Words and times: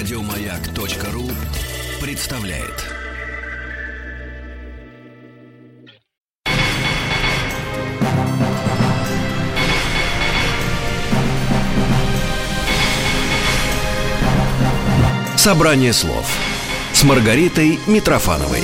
Радиомаяк.ру 0.00 1.30
представляет. 2.00 2.86
Собрание 15.36 15.92
слов 15.92 16.26
с 16.94 17.04
Маргаритой 17.04 17.78
Митрофановой. 17.86 18.62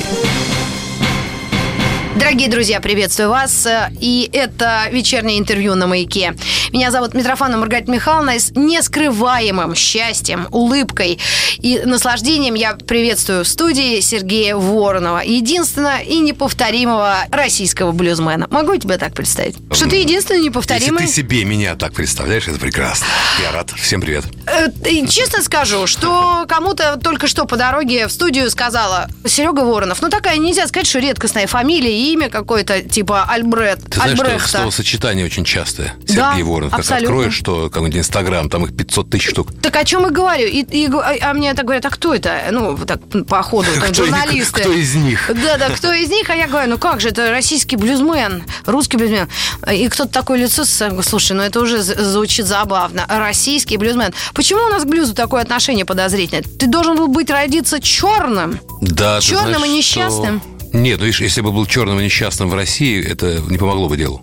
Дорогие 2.17 2.49
друзья, 2.49 2.81
приветствую 2.81 3.29
вас. 3.29 3.69
И 4.01 4.31
это 4.33 4.89
вечернее 4.91 5.39
интервью 5.39 5.75
на 5.75 5.87
«Маяке». 5.87 6.35
Меня 6.73 6.91
зовут 6.91 7.13
Митрофанова 7.13 7.61
Маргарита 7.61 7.91
Михайловна. 7.91 8.37
И 8.37 8.39
с 8.39 8.53
нескрываемым 8.53 9.75
счастьем, 9.75 10.49
улыбкой 10.51 11.19
и 11.59 11.83
наслаждением 11.85 12.55
я 12.55 12.73
приветствую 12.73 13.45
в 13.45 13.49
студии 13.49 14.01
Сергея 14.01 14.57
Воронова. 14.57 15.19
Единственного 15.19 15.99
и 15.99 16.19
неповторимого 16.21 17.19
российского 17.31 17.93
блюзмена. 17.93 18.47
Могу 18.51 18.77
тебя 18.79 18.97
так 18.97 19.13
представить? 19.13 19.57
Что 19.71 19.87
ты 19.87 19.97
единственный 19.97 20.41
неповторимый? 20.41 21.03
Если 21.03 21.23
ты 21.23 21.29
себе 21.29 21.45
меня 21.45 21.75
так 21.75 21.93
представляешь, 21.93 22.49
это 22.49 22.59
прекрасно. 22.59 23.07
Я 23.43 23.53
рад. 23.53 23.71
Всем 23.77 24.01
привет. 24.01 24.25
Э, 24.47 24.69
честно 25.07 25.43
скажу, 25.43 25.87
что 25.87 26.47
кому-то 26.49 26.99
только 27.03 27.27
что 27.27 27.45
по 27.45 27.59
дороге 27.59 28.07
в 28.07 28.11
студию 28.11 28.51
сказала 28.51 29.09
Серега 29.27 29.61
Воронов. 29.61 30.01
Ну, 30.01 30.09
такая 30.09 30.39
нельзя 30.39 30.67
сказать, 30.67 30.87
что 30.87 30.99
редкостная 30.99 31.47
фамилия 31.47 32.06
имя 32.13 32.29
какое-то, 32.31 32.83
типа 32.83 33.25
Альбрет. 33.29 33.81
Ты 33.91 33.97
знаешь, 34.01 34.19
Альбрехта. 34.19 34.49
что 34.49 34.59
словосочетание 34.59 35.25
очень 35.27 35.45
частое. 35.45 35.95
Да, 36.09 36.33
Сергей 36.33 36.43
Воронов. 36.43 36.71
Как 36.71 36.81
абсолютно. 36.81 37.09
откроешь, 37.09 37.35
что 37.35 37.69
какой-нибудь 37.71 38.01
Инстаграм, 38.01 38.49
там 38.49 38.65
их 38.65 38.77
500 38.77 39.11
тысяч 39.11 39.31
штук. 39.31 39.49
Так 39.63 39.77
о 39.77 39.85
чем 39.85 40.07
и 40.07 40.11
говорю. 40.11 40.47
И, 40.47 40.63
и 40.63 40.87
а 40.87 41.31
а 41.31 41.35
мне 41.35 41.55
так 41.55 41.65
говорят, 41.65 41.85
а 41.87 41.91
кто 41.91 42.15
это? 42.15 42.41
Ну, 42.51 42.77
так 42.79 43.01
по 43.29 43.43
ходу, 43.43 43.69
там, 43.81 43.93
Кто 43.93 44.05
журналисты. 44.05 44.61
кто 44.61 44.73
из 44.73 44.95
них? 44.95 45.31
Да, 45.35 45.57
да, 45.59 45.71
кто 45.71 45.93
из 45.93 46.09
них? 46.09 46.29
А 46.31 46.35
я 46.35 46.47
говорю, 46.47 46.71
ну 46.71 46.79
как 46.79 47.01
же, 47.01 47.09
это 47.09 47.31
российский 47.31 47.77
блюзмен, 47.77 48.45
русский 48.65 48.97
блюзмен. 48.97 49.29
И 49.73 49.89
кто-то 49.89 50.11
такое 50.13 50.39
лицо, 50.39 50.65
слушай, 50.65 51.33
ну 51.33 51.43
это 51.43 51.61
уже 51.61 51.83
звучит 51.83 52.47
забавно. 52.47 53.05
Российский 53.09 53.77
блюзмен. 53.77 54.13
Почему 54.35 54.61
у 54.67 54.69
нас 54.69 54.85
к 54.85 54.87
блюзу 54.87 55.15
такое 55.15 55.43
отношение 55.43 55.85
подозрительное? 55.85 56.43
Ты 56.43 56.67
должен 56.67 56.97
был 56.97 57.09
быть 57.09 57.31
родиться 57.31 57.81
черным. 57.81 58.61
Да, 58.81 59.21
знаешь, 59.21 59.65
и 59.65 59.69
несчастным? 59.69 60.41
что- 60.41 60.56
Нет, 60.77 60.99
ну 60.99 61.07
видишь, 61.07 61.21
если 61.21 61.41
бы 61.41 61.53
был 61.53 61.65
черным 61.67 61.99
и 62.01 62.05
несчастным 62.05 62.51
в 62.51 62.55
России, 62.55 63.03
это 63.03 63.41
не 63.49 63.57
помогло 63.57 63.89
бы 63.89 63.97
делу. 63.97 64.23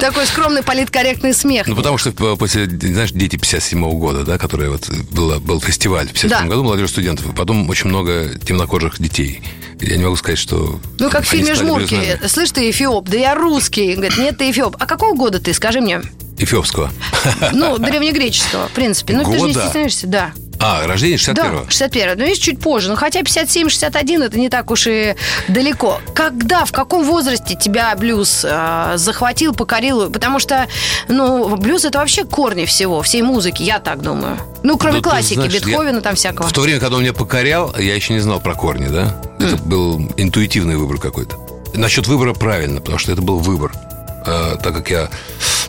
Такой 0.00 0.26
скромный 0.26 0.62
политкорректный 0.62 1.34
смех. 1.34 1.66
Ну, 1.66 1.76
потому 1.76 1.98
что 1.98 2.10
после, 2.36 2.66
знаешь, 2.66 3.12
дети 3.12 3.36
57 3.36 3.90
года, 3.98 4.24
да, 4.24 4.38
которые 4.38 4.70
вот 4.70 4.88
было, 5.10 5.38
был 5.38 5.60
фестиваль 5.60 6.08
в 6.08 6.12
57 6.12 6.30
Да. 6.30 6.48
году 6.48 6.64
молодежи 6.64 6.88
студентов, 6.88 7.28
и 7.30 7.32
потом 7.34 7.68
очень 7.68 7.88
много 7.90 8.30
темнокожих 8.38 8.98
детей. 8.98 9.42
Я 9.80 9.96
не 9.96 10.04
могу 10.04 10.16
сказать, 10.16 10.38
что 10.38 10.80
Ну, 10.98 11.10
как 11.10 11.24
в 11.24 11.28
фильме 11.28 11.54
«Жмурки». 11.54 12.18
Слышь, 12.26 12.50
ты 12.52 12.70
эфиоп? 12.70 13.08
Да 13.08 13.18
я 13.18 13.34
русский. 13.34 13.94
Говорит, 13.94 14.16
нет, 14.16 14.38
ты 14.38 14.50
эфиоп. 14.50 14.76
А 14.80 14.86
какого 14.86 15.14
года 15.14 15.38
ты? 15.38 15.52
Скажи 15.52 15.80
мне. 15.80 16.00
Эфиопского. 16.38 16.90
Ну, 17.52 17.78
древнегреческого, 17.78 18.68
в 18.68 18.72
принципе. 18.72 19.14
Ну, 19.14 19.24
ты 19.30 19.38
же 19.38 19.44
не 19.46 19.52
стесняешься, 19.54 20.06
да. 20.06 20.32
А, 20.64 20.86
рождение 20.86 21.16
61-го. 21.18 21.64
Да, 21.64 21.70
61 21.70 22.18
Ну, 22.18 22.24
видишь, 22.24 22.38
чуть 22.38 22.60
позже. 22.60 22.88
Ну, 22.88 22.94
хотя 22.96 23.20
57-61 23.20 24.22
это 24.22 24.38
не 24.38 24.48
так 24.48 24.70
уж 24.70 24.86
и 24.86 25.16
далеко. 25.48 26.00
Когда, 26.14 26.64
в 26.64 26.70
каком 26.72 27.04
возрасте 27.04 27.56
тебя 27.56 27.94
блюз 27.96 28.44
э, 28.48 28.92
захватил, 28.94 29.54
покорил? 29.54 30.10
Потому 30.10 30.38
что, 30.38 30.68
ну, 31.08 31.56
блюз 31.56 31.84
это 31.84 31.98
вообще 31.98 32.24
корни 32.24 32.64
всего, 32.64 33.02
всей 33.02 33.22
музыки, 33.22 33.62
я 33.62 33.80
так 33.80 34.02
думаю. 34.02 34.38
Ну, 34.62 34.78
кроме 34.78 34.98
Ну, 34.98 35.02
классики, 35.02 35.34
знаешь, 35.34 35.52
Бетховена 35.52 35.96
я- 35.96 36.00
там 36.00 36.14
всякого. 36.14 36.46
В 36.48 36.52
то 36.52 36.60
время, 36.60 36.78
когда 36.78 36.96
он 36.96 37.02
меня 37.02 37.12
покорял, 37.12 37.74
я 37.76 37.94
еще 37.96 38.12
не 38.12 38.20
знал 38.20 38.40
про 38.40 38.54
корни, 38.54 38.86
да? 38.88 39.20
Это 39.40 39.56
был 39.56 40.00
интуитивный 40.16 40.76
выбор 40.76 40.98
какой-то. 40.98 41.36
Насчет 41.74 42.06
выбора 42.06 42.34
правильно, 42.34 42.80
потому 42.80 42.98
что 42.98 43.10
это 43.10 43.20
был 43.22 43.38
выбор. 43.38 43.72
А, 44.24 44.56
так 44.56 44.74
как 44.74 44.90
я 44.90 45.08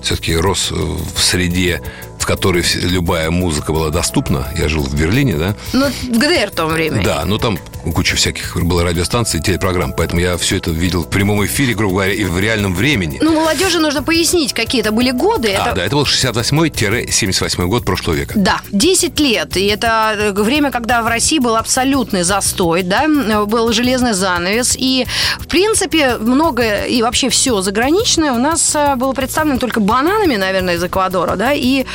все-таки 0.01 0.35
рос 0.35 0.69
э, 0.71 0.75
в 0.75 1.19
среде, 1.19 1.81
в 2.23 2.25
которой 2.25 2.63
любая 2.75 3.29
музыка 3.31 3.73
была 3.73 3.89
доступна, 3.89 4.47
я 4.57 4.69
жил 4.69 4.83
в 4.83 4.95
Берлине, 4.95 5.35
да? 5.35 5.55
Ну, 5.73 5.89
в 5.89 6.17
ГДР 6.17 6.51
в 6.51 6.55
то 6.55 6.67
время. 6.67 7.03
Да, 7.03 7.25
ну 7.25 7.37
там 7.37 7.59
куча 7.91 8.15
всяких 8.15 8.55
было 8.63 8.83
радиостанций, 8.83 9.41
телепрограмм, 9.41 9.91
поэтому 9.91 10.21
я 10.21 10.37
все 10.37 10.55
это 10.55 10.71
видел 10.71 11.03
в 11.03 11.09
прямом 11.09 11.45
эфире, 11.45 11.73
грубо 11.73 11.95
говоря, 11.95 12.13
и 12.13 12.23
в 12.23 12.39
реальном 12.39 12.75
времени. 12.75 13.19
Ну, 13.21 13.35
молодежи 13.35 13.79
нужно 13.79 14.03
пояснить, 14.03 14.53
какие 14.53 14.79
это 14.79 14.93
были 14.93 15.11
годы. 15.11 15.49
А, 15.49 15.67
это... 15.67 15.75
да, 15.75 15.85
это 15.85 15.95
был 15.97 16.03
68-78 16.03 17.65
год 17.65 17.83
прошлого 17.83 18.15
века. 18.15 18.33
Да, 18.37 18.61
10 18.71 19.19
лет. 19.19 19.57
И 19.57 19.65
это 19.65 20.15
э, 20.17 20.31
время, 20.31 20.71
когда 20.71 21.01
в 21.01 21.07
России 21.07 21.39
был 21.39 21.57
абсолютный 21.57 22.23
застой, 22.23 22.83
да, 22.83 23.03
э, 23.03 23.43
был 23.43 23.73
железный 23.73 24.13
занавес. 24.13 24.77
И, 24.79 25.05
в 25.39 25.47
принципе, 25.47 26.17
многое 26.17 26.85
и 26.85 27.01
вообще 27.01 27.27
все 27.27 27.61
заграничное 27.61 28.31
у 28.31 28.39
нас 28.39 28.73
э, 28.75 28.95
было 28.95 29.11
представлено 29.11 29.59
только 29.59 29.81
бананами, 29.81 30.37
наверное, 30.37 30.75
из 30.75 30.83
Эквадора, 30.83 31.35
да, 31.35 31.51
и, 31.51 31.85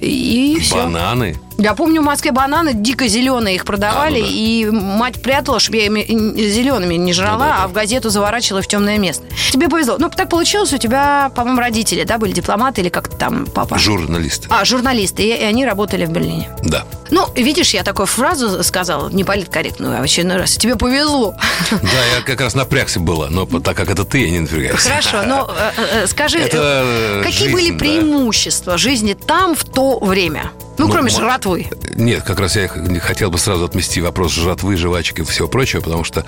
и 0.00 0.58
все. 0.60 0.76
Бананы. 0.76 1.36
Я 1.58 1.74
помню, 1.74 2.02
в 2.02 2.04
Москве 2.04 2.32
бананы 2.32 2.74
дико 2.74 3.08
зеленые 3.08 3.54
их 3.56 3.64
продавали, 3.64 4.18
А, 4.20 4.22
ну 4.22 4.26
да. 4.26 4.32
и 4.32 4.66
мать 4.70 5.22
прятала, 5.22 5.58
чтобы 5.58 5.78
я 5.78 5.86
ими 5.86 6.02
зелеными 6.50 6.94
не 6.94 7.12
жрала, 7.14 7.32
Ну 7.32 7.38
да, 7.50 7.56
да. 7.58 7.64
а 7.64 7.68
в 7.68 7.72
газету 7.72 8.10
заворачивала 8.10 8.60
в 8.62 8.66
темное 8.66 8.98
место. 8.98 9.24
Тебе 9.52 9.68
повезло. 9.68 9.96
Ну, 9.98 10.10
так 10.10 10.28
получилось, 10.28 10.72
у 10.74 10.78
тебя, 10.78 11.30
по-моему, 11.34 11.58
родители, 11.60 12.04
да, 12.04 12.18
были 12.18 12.32
дипломаты 12.32 12.82
или 12.82 12.90
как 12.90 13.08
там 13.08 13.46
папа? 13.46 13.78
Журналисты. 13.78 14.48
А, 14.50 14.64
журналисты, 14.66 15.22
и, 15.22 15.28
и 15.28 15.42
они 15.44 15.64
работали 15.64 16.04
в 16.04 16.10
Берлине. 16.10 16.50
Да. 16.62 16.84
Ну, 17.10 17.26
видишь, 17.34 17.72
я 17.72 17.82
такую 17.84 18.06
фразу 18.06 18.62
сказала, 18.62 19.08
не 19.08 19.24
политкорректную, 19.24 19.96
а 19.96 20.00
в 20.00 20.04
очередной 20.04 20.36
раз. 20.36 20.56
Тебе 20.56 20.76
повезло. 20.76 21.34
Да, 21.70 22.16
я 22.16 22.22
как 22.22 22.40
раз 22.40 22.54
напрягся 22.54 23.00
было, 23.00 23.28
но 23.30 23.46
так 23.46 23.76
как 23.76 23.88
это 23.90 24.04
ты, 24.04 24.18
я 24.18 24.30
не 24.30 24.40
напрягаюсь. 24.40 24.82
Хорошо, 24.82 25.22
но 25.26 25.50
э, 25.58 25.70
э, 26.02 26.06
скажи, 26.06 26.38
э, 26.40 27.22
какие 27.24 27.50
были 27.52 27.70
преимущества 27.76 28.76
жизни 28.76 29.14
там 29.14 29.54
в 29.54 29.64
то 29.64 29.98
время? 30.00 30.50
Ну, 30.78 30.86
Ну, 30.86 30.92
кроме 30.92 31.10
жратвы. 31.10 31.66
Нет, 31.94 32.22
как 32.22 32.40
раз 32.40 32.56
я 32.56 32.68
хотел 33.00 33.30
бы 33.30 33.38
сразу 33.38 33.64
отмести 33.64 34.00
вопрос 34.00 34.32
жратвы, 34.32 34.76
жвачек 34.76 35.20
и 35.20 35.24
всего 35.24 35.48
прочего, 35.48 35.80
потому 35.80 36.04
что, 36.04 36.24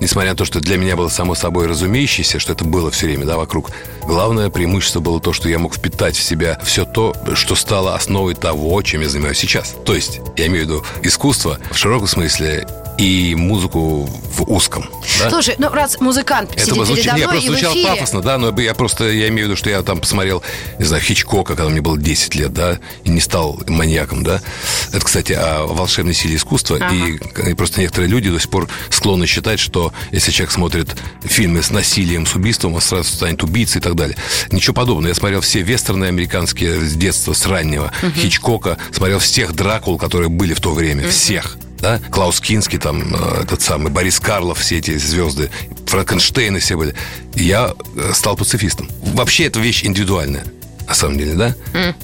несмотря 0.00 0.30
на 0.30 0.36
то, 0.36 0.44
что 0.44 0.60
для 0.60 0.76
меня 0.76 0.96
было 0.96 1.08
само 1.08 1.34
собой 1.34 1.66
разумеющееся, 1.66 2.38
что 2.38 2.52
это 2.52 2.64
было 2.64 2.90
все 2.90 3.06
время, 3.06 3.24
да, 3.24 3.36
вокруг, 3.36 3.70
главное 4.04 4.50
преимущество 4.50 5.00
было 5.00 5.20
то, 5.20 5.32
что 5.32 5.48
я 5.48 5.58
мог 5.58 5.74
впитать 5.74 6.16
в 6.16 6.22
себя 6.22 6.58
все 6.62 6.84
то, 6.84 7.14
что 7.34 7.54
стало 7.54 7.94
основой 7.94 8.34
того, 8.34 8.80
чем 8.82 9.00
я 9.00 9.08
занимаюсь 9.08 9.38
сейчас. 9.38 9.74
То 9.84 9.94
есть, 9.94 10.20
я 10.36 10.46
имею 10.46 10.66
в 10.66 10.68
виду 10.68 10.84
искусство 11.02 11.58
в 11.70 11.76
широком 11.76 12.06
смысле 12.06 12.66
и 12.98 13.34
музыку 13.34 14.04
в 14.04 14.50
узком. 14.50 14.88
да? 15.18 15.30
Слушай, 15.30 15.56
ну 15.58 15.70
раз 15.70 16.00
музыкант 16.00 16.52
Это 16.52 16.66
сидит 16.66 16.78
бы 16.78 16.86
звучит, 16.86 17.04
передо 17.04 17.16
мной 17.16 17.28
просто 17.28 17.46
и 17.46 17.48
в 17.48 17.52
звучало 17.52 17.74
эфире... 17.74 17.88
пафосно, 17.88 18.22
да, 18.22 18.38
но 18.38 18.60
я 18.60 18.74
просто, 18.74 19.04
я 19.04 19.28
имею 19.28 19.46
в 19.46 19.50
виду, 19.50 19.56
что 19.56 19.70
я 19.70 19.82
там 19.82 20.00
посмотрел, 20.00 20.42
не 20.78 20.84
знаю, 20.84 21.02
Хичкока, 21.02 21.54
когда 21.54 21.70
мне 21.70 21.80
было 21.80 21.98
10 21.98 22.34
лет, 22.34 22.52
да, 22.52 22.78
и 23.04 23.10
не 23.10 23.20
стал 23.20 23.60
маньяком, 23.66 24.22
да. 24.22 24.40
Это, 24.92 25.04
кстати, 25.04 25.32
о 25.32 25.66
волшебной 25.66 26.14
силе 26.14 26.36
искусства, 26.36 26.78
и, 26.92 27.18
и 27.50 27.54
просто 27.54 27.80
некоторые 27.80 28.08
люди 28.08 28.30
до 28.30 28.40
сих 28.40 28.50
пор 28.50 28.68
склонны 28.90 29.26
считать, 29.26 29.60
что 29.60 29.92
если 30.12 30.30
человек 30.30 30.52
смотрит 30.52 30.96
фильмы 31.22 31.62
с 31.62 31.70
насилием, 31.70 32.26
с 32.26 32.34
убийством, 32.34 32.74
он 32.74 32.80
сразу 32.80 33.10
станет 33.10 33.42
убийцей 33.42 33.80
и 33.80 33.82
так 33.82 33.94
далее. 33.94 34.16
Ничего 34.50 34.74
подобного. 34.74 35.08
Я 35.08 35.14
смотрел 35.14 35.40
все 35.40 35.62
вестерны 35.62 36.06
американские 36.06 36.80
с 36.80 36.94
детства, 36.94 37.32
с 37.32 37.46
раннего, 37.46 37.92
Хичкока, 38.14 38.78
смотрел 38.92 39.18
всех 39.18 39.54
Дракул, 39.54 39.98
которые 39.98 40.28
были 40.28 40.54
в 40.54 40.60
то 40.60 40.72
время, 40.72 41.08
всех 41.08 41.56
да, 41.78 41.98
Клаус 42.10 42.40
Кинский, 42.40 42.78
там, 42.78 43.14
э, 43.14 43.42
этот 43.42 43.62
самый, 43.62 43.90
Борис 43.90 44.20
Карлов, 44.20 44.58
все 44.58 44.78
эти 44.78 44.96
звезды, 44.96 45.50
Франкенштейны 45.86 46.58
все 46.58 46.76
были. 46.76 46.94
Я 47.34 47.74
э, 47.96 48.12
стал 48.14 48.36
пацифистом. 48.36 48.88
Вообще, 49.02 49.46
это 49.46 49.60
вещь 49.60 49.84
индивидуальная, 49.84 50.44
на 50.86 50.94
самом 50.94 51.18
деле, 51.18 51.34
да? 51.34 51.54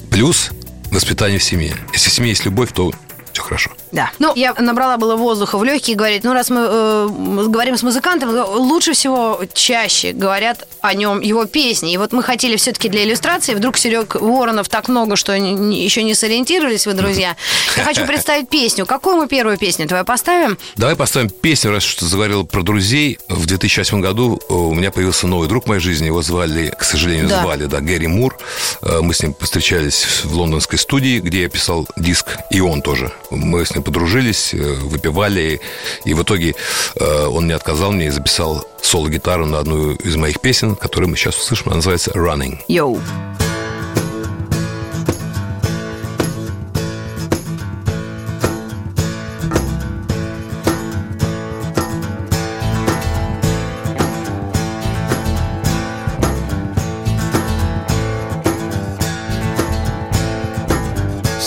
Плюс 0.09 0.51
воспитание 0.91 1.39
в 1.39 1.43
семье. 1.43 1.75
Если 1.93 2.09
в 2.09 2.13
семье 2.13 2.29
есть 2.29 2.45
любовь, 2.45 2.71
то 2.73 2.93
все 3.31 3.41
хорошо. 3.41 3.71
Да. 3.93 4.11
Ну, 4.17 4.33
я 4.35 4.53
набрала 4.55 4.97
было 4.97 5.15
воздуха 5.15 5.57
в 5.57 5.63
легкие, 5.63 5.95
говорит, 5.95 6.23
ну, 6.23 6.33
раз 6.33 6.49
мы 6.49 6.61
э, 6.67 7.07
говорим 7.47 7.77
с 7.77 7.83
музыкантом, 7.83 8.29
лучше 8.57 8.93
всего 8.93 9.39
чаще 9.53 10.13
говорят 10.13 10.67
о 10.81 10.95
нем 10.95 11.21
его 11.21 11.45
песни. 11.45 11.93
И 11.93 11.97
вот 11.97 12.11
мы 12.11 12.23
хотели 12.23 12.55
все-таки 12.55 12.89
для 12.89 13.03
иллюстрации, 13.03 13.53
вдруг 13.53 13.77
Серег 13.77 14.15
Воронов 14.15 14.67
так 14.67 14.87
много, 14.89 15.15
что 15.15 15.33
еще 15.33 16.01
не 16.01 16.15
сориентировались 16.15 16.87
вы, 16.87 16.93
друзья. 16.93 17.35
Я 17.77 17.83
хочу 17.83 18.05
представить 18.07 18.49
песню. 18.49 18.87
Какую 18.87 19.15
мы 19.17 19.27
первую 19.27 19.57
песню 19.59 19.87
твою 19.87 20.03
поставим? 20.05 20.57
Давай 20.75 20.95
поставим 20.95 21.29
песню, 21.29 21.69
раз 21.71 21.83
что 21.83 22.05
заговорил 22.07 22.45
про 22.47 22.63
друзей. 22.63 23.19
В 23.29 23.45
2008 23.45 24.01
году 24.01 24.41
э, 24.49 24.53
у 24.53 24.73
меня 24.73 24.89
появился 24.89 25.27
новый 25.27 25.47
друг 25.47 25.65
в 25.65 25.67
моей 25.67 25.81
жизни. 25.81 26.07
Его 26.07 26.23
звали, 26.23 26.73
к 26.75 26.83
сожалению, 26.83 27.27
Да. 27.29 27.41
звали, 27.43 27.65
да, 27.65 27.79
Гэри 27.79 28.07
Мур. 28.07 28.35
Э, 28.81 29.01
Мы 29.01 29.13
с 29.13 29.21
ним 29.21 29.35
встречались 29.39 30.03
в 30.23 30.35
лондонской 30.35 30.79
студии, 30.79 31.19
где 31.19 31.43
я 31.43 31.49
писал 31.49 31.87
диск, 31.95 32.37
и 32.49 32.59
он 32.59 32.81
тоже. 32.81 33.11
Мы 33.29 33.63
с 33.63 33.75
ним 33.75 33.82
подружились, 33.83 34.53
э, 34.53 34.57
выпивали. 34.57 35.61
И 36.05 36.13
в 36.13 36.23
итоге 36.23 36.55
э, 36.95 37.25
он 37.27 37.47
не 37.47 37.53
отказал 37.53 37.91
мне 37.91 38.07
и 38.07 38.09
записал 38.09 38.67
соло-гитару 38.81 39.45
на 39.45 39.59
одну 39.59 39.91
из 39.91 40.15
моих 40.15 40.39
песен, 40.39 40.75
которую 40.75 41.09
мы 41.09 41.17
сейчас 41.17 41.37
услышим. 41.37 41.67
Она 41.67 41.77
называется 41.77 42.11
«Running». 42.11 42.59
Йоу. 42.67 42.99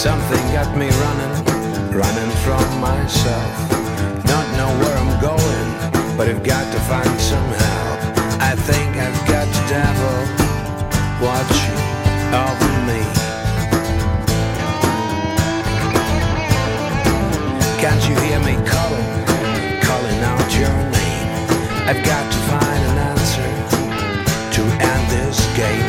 Something 0.06 0.53
got 0.53 0.77
me 0.77 0.89
running 0.89 1.56
running 1.96 2.31
from 2.44 2.66
myself. 2.78 3.70
Don't 4.28 4.50
know 4.58 4.70
where 4.81 4.96
I'm 4.98 5.19
going, 5.19 5.69
but 6.16 6.28
I've 6.28 6.44
got 6.44 6.70
to 6.75 6.81
find 6.81 7.19
some 7.19 7.48
help. 7.64 7.98
I 8.38 8.54
think 8.54 8.96
I've 9.00 9.20
got 9.26 9.46
the 9.56 9.62
devil 9.72 10.16
watching 11.25 11.81
over 12.44 12.72
me. 12.84 13.00
Can't 17.81 18.02
you 18.08 18.14
hear 18.26 18.40
me 18.40 18.54
calling, 18.69 19.08
calling 19.81 20.20
out 20.32 20.48
your 20.52 20.76
name? 20.93 21.28
I've 21.88 22.04
got 22.04 22.25
to 22.31 22.38
find 22.52 22.82
an 22.93 22.98
answer 23.08 23.48
to 24.54 24.62
end 24.93 25.04
this 25.16 25.38
game, 25.56 25.86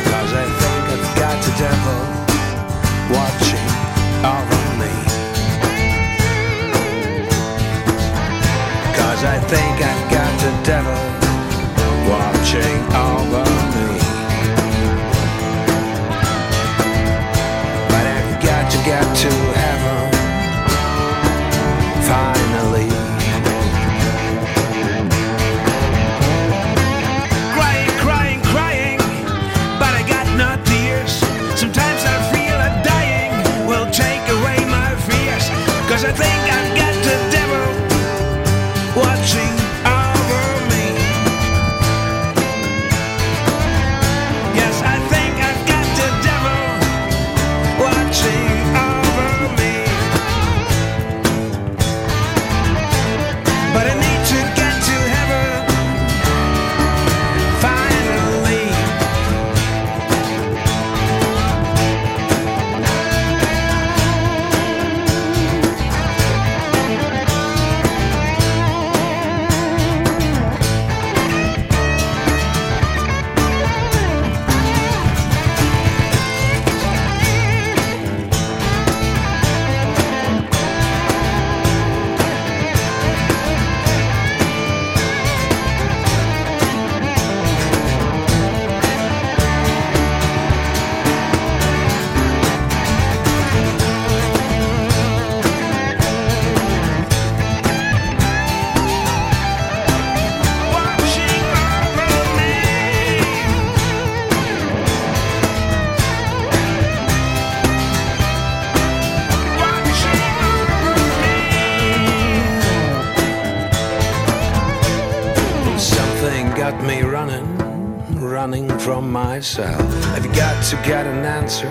I've 119.64 120.32
got 120.34 120.62
to 120.64 120.76
get 120.76 121.06
an 121.06 121.24
answer 121.24 121.66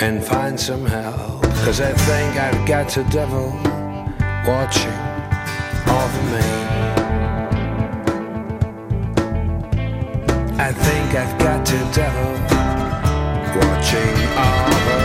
and 0.00 0.22
find 0.22 0.58
some 0.58 0.84
help. 0.84 1.42
Cause 1.64 1.80
I 1.80 1.92
think 1.92 2.36
I've 2.36 2.66
got 2.68 2.88
the 2.90 3.04
devil 3.04 3.52
watching 4.46 4.98
over 5.88 6.22
me. 6.32 6.44
I 10.58 10.72
think 10.72 11.14
I've 11.14 11.38
got 11.38 11.64
the 11.64 11.78
devil 11.94 12.32
watching 13.56 14.16
over 14.36 14.98
me. 14.98 15.03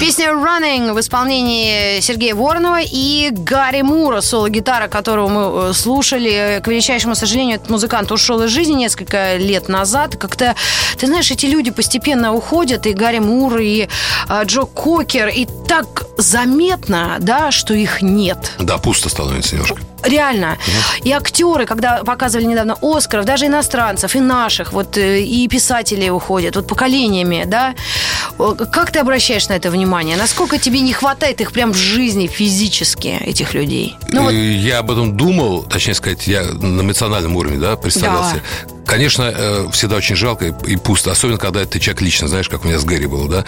Песня 0.00 0.26
Running 0.26 0.92
в 0.92 1.00
исполнении 1.00 2.00
Сергея 2.00 2.34
Воронова 2.34 2.80
и 2.82 3.30
Гарри 3.30 3.82
Мура, 3.82 4.20
соло-гитара, 4.20 4.88
которого 4.88 5.28
мы 5.28 5.70
э, 5.70 5.72
слушали. 5.72 6.60
К 6.62 6.68
величайшему 6.68 7.14
сожалению, 7.14 7.56
этот 7.56 7.70
музыкант 7.70 8.12
ушел 8.12 8.42
из 8.42 8.50
жизни 8.50 8.74
несколько 8.74 9.36
лет 9.36 9.68
назад. 9.68 10.16
Как-то, 10.16 10.54
ты 10.98 11.06
знаешь, 11.06 11.30
эти 11.30 11.46
люди 11.46 11.70
постепенно 11.70 12.34
уходят, 12.34 12.86
и 12.86 12.92
Гарри 12.92 13.20
Мур, 13.20 13.58
и 13.58 13.88
э, 14.28 14.44
Джо 14.44 14.62
Кокер, 14.62 15.28
и 15.28 15.46
так 15.66 16.06
заметно, 16.18 17.16
да, 17.20 17.50
что 17.50 17.72
их 17.72 18.02
нет. 18.02 18.52
Да, 18.58 18.78
пусто 18.78 19.08
становится 19.08 19.54
немножко. 19.54 19.80
Реально. 20.04 20.56
И 21.02 21.12
актеры, 21.12 21.66
когда 21.66 22.04
показывали 22.04 22.46
недавно 22.46 22.76
Оскаров, 22.82 23.24
даже 23.24 23.46
иностранцев, 23.46 24.14
и 24.14 24.20
наших, 24.20 24.72
вот 24.72 24.96
э, 24.96 25.20
и 25.22 25.48
писатели 25.48 26.08
уходят, 26.08 26.56
вот 26.56 26.66
поколениями, 26.66 27.44
да. 27.46 27.74
Как 28.72 28.90
ты 28.92 28.98
обращаешь 29.00 29.48
на 29.48 29.54
это 29.54 29.70
внимание? 29.70 30.16
Насколько 30.16 30.58
тебе 30.58 30.80
не 30.80 30.92
хватает 30.92 31.40
их 31.40 31.52
прям 31.52 31.72
в 31.72 31.76
жизни 31.76 32.26
физически, 32.26 33.08
этих 33.08 33.54
людей? 33.54 33.96
Ну 34.12 34.22
вот, 34.22 34.32
Э, 34.32 34.52
Я 34.54 34.78
об 34.78 34.90
этом 34.90 35.16
думал, 35.16 35.62
точнее 35.62 35.94
сказать, 35.94 36.26
я 36.26 36.42
на 36.44 36.82
эмоциональном 36.82 37.36
уровне, 37.36 37.58
да, 37.58 37.76
представлялся. 37.76 38.42
Конечно, 38.86 39.32
э, 39.34 39.68
всегда 39.72 39.96
очень 39.96 40.16
жалко 40.16 40.46
и- 40.66 40.76
пусто, 40.76 41.10
особенно 41.10 41.38
когда 41.38 41.64
ты 41.64 41.78
человек 41.80 42.02
лично, 42.02 42.28
знаешь, 42.28 42.48
как 42.48 42.64
у 42.64 42.68
меня 42.68 42.78
с 42.78 42.84
Гэри 42.84 43.06
было, 43.06 43.28
да, 43.28 43.44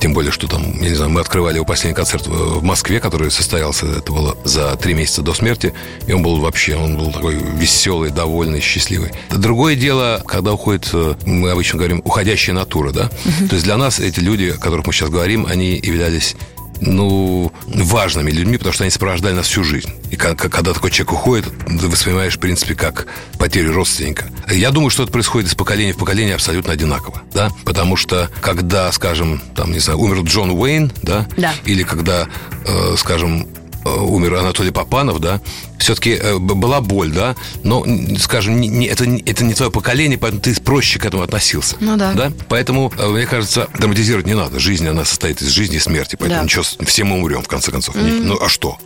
тем 0.00 0.12
более, 0.12 0.30
что 0.32 0.46
там, 0.46 0.62
я 0.82 0.88
не 0.90 0.94
знаю, 0.94 1.10
мы 1.10 1.20
открывали 1.20 1.56
его 1.56 1.64
последний 1.64 1.96
концерт 1.96 2.26
в 2.26 2.52
в 2.60 2.62
Москве, 2.64 3.00
который 3.00 3.30
состоялся, 3.30 3.86
это 3.86 4.12
было 4.12 4.36
за 4.44 4.76
три 4.76 4.94
месяца 4.94 5.22
до 5.22 5.32
смерти, 5.34 5.72
и 6.06 6.12
он 6.12 6.22
был 6.22 6.38
вообще, 6.40 6.76
он 6.76 6.96
был 6.96 7.10
такой 7.10 7.34
веселый, 7.36 8.10
довольный, 8.10 8.60
счастливый. 8.60 9.10
Другое 9.30 9.74
дело, 9.74 10.22
когда 10.26 10.52
уходит, 10.52 10.90
э, 10.92 11.14
мы 11.24 11.50
обычно 11.50 11.78
говорим, 11.78 12.02
уходящая 12.04 12.54
натура, 12.54 12.92
да, 12.92 13.08
то 13.48 13.54
есть 13.54 13.64
для 13.64 13.76
нас 13.76 13.98
эти 13.98 14.20
люди, 14.20 14.54
о 14.56 14.58
которых 14.60 14.86
мы 14.86 14.92
сейчас 14.92 15.08
говорим, 15.10 15.46
они 15.46 15.74
являлись 15.82 16.36
ну, 16.82 17.52
важными 17.66 18.30
людьми, 18.30 18.58
потому 18.58 18.74
что 18.74 18.84
они 18.84 18.90
сопровождали 18.90 19.34
нас 19.34 19.46
всю 19.46 19.64
жизнь. 19.64 19.90
И 20.10 20.16
когда 20.16 20.72
такой 20.74 20.90
человек 20.90 21.12
уходит, 21.12 21.44
ты 21.66 21.88
воспринимаешь, 21.88 22.36
в 22.36 22.40
принципе, 22.40 22.74
как 22.74 23.06
потерю 23.38 23.72
родственника. 23.72 24.26
Я 24.50 24.70
думаю, 24.70 24.90
что 24.90 25.04
это 25.04 25.12
происходит 25.12 25.48
из 25.50 25.54
поколения 25.54 25.92
в 25.92 25.96
поколение 25.96 26.34
абсолютно 26.34 26.72
одинаково, 26.72 27.22
да, 27.32 27.50
потому 27.64 27.96
что 27.96 28.28
когда, 28.40 28.90
скажем, 28.92 29.40
там, 29.54 29.72
не 29.72 29.78
знаю, 29.78 30.00
умер 30.00 30.22
Джон 30.24 30.50
Уэйн, 30.50 30.92
да, 31.02 31.26
Да. 31.36 31.54
или 31.64 31.82
когда, 31.84 32.26
э, 32.66 32.94
скажем, 32.98 33.46
умер 33.84 34.34
Анатолий 34.34 34.70
Попанов, 34.70 35.20
да, 35.20 35.40
все-таки 35.78 36.18
была 36.38 36.80
боль, 36.80 37.10
да, 37.10 37.34
но, 37.64 37.84
скажем, 38.20 38.60
не- 38.60 38.68
не- 38.68 38.86
это, 38.86 39.04
не- 39.06 39.20
это 39.22 39.44
не 39.44 39.54
твое 39.54 39.70
поколение, 39.72 40.16
поэтому 40.18 40.40
ты 40.40 40.54
проще 40.60 40.98
к 41.00 41.04
этому 41.04 41.22
относился. 41.24 41.76
Ну 41.80 41.96
да. 41.96 42.12
да? 42.12 42.32
Поэтому, 42.48 42.92
э, 42.96 43.08
мне 43.08 43.26
кажется, 43.26 43.68
драматизировать 43.78 44.26
не 44.26 44.34
надо. 44.34 44.60
Жизнь, 44.60 44.86
она 44.86 45.04
состоит 45.04 45.42
из 45.42 45.48
жизни 45.48 45.76
и 45.76 45.80
смерти, 45.80 46.14
поэтому 46.16 46.40
Да. 46.40 46.44
ничего, 46.44 46.62
все 46.86 47.04
мы 47.04 47.16
умрем, 47.16 47.42
в 47.42 47.48
конце 47.48 47.72
концов. 47.72 47.96
Не- 47.96 48.10
Ну, 48.12 48.38
а 48.40 48.48
что? 48.48 48.78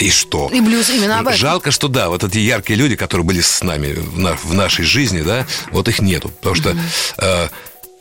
И 0.00 0.10
что? 0.10 0.48
И 0.52 0.60
блюз 0.60 0.90
именно 0.90 1.18
об 1.18 1.26
этом. 1.26 1.38
Жалко, 1.38 1.70
что 1.72 1.88
да, 1.88 2.08
вот 2.08 2.22
эти 2.22 2.38
яркие 2.38 2.78
люди, 2.78 2.94
которые 2.96 3.24
были 3.24 3.40
с 3.40 3.62
нами 3.62 3.92
в, 3.94 4.18
на- 4.18 4.36
в 4.36 4.54
нашей 4.54 4.84
жизни, 4.84 5.22
да, 5.22 5.46
вот 5.72 5.88
их 5.88 6.00
нету. 6.00 6.30
Потому 6.40 6.54
что 6.54 6.76
э, 7.18 7.48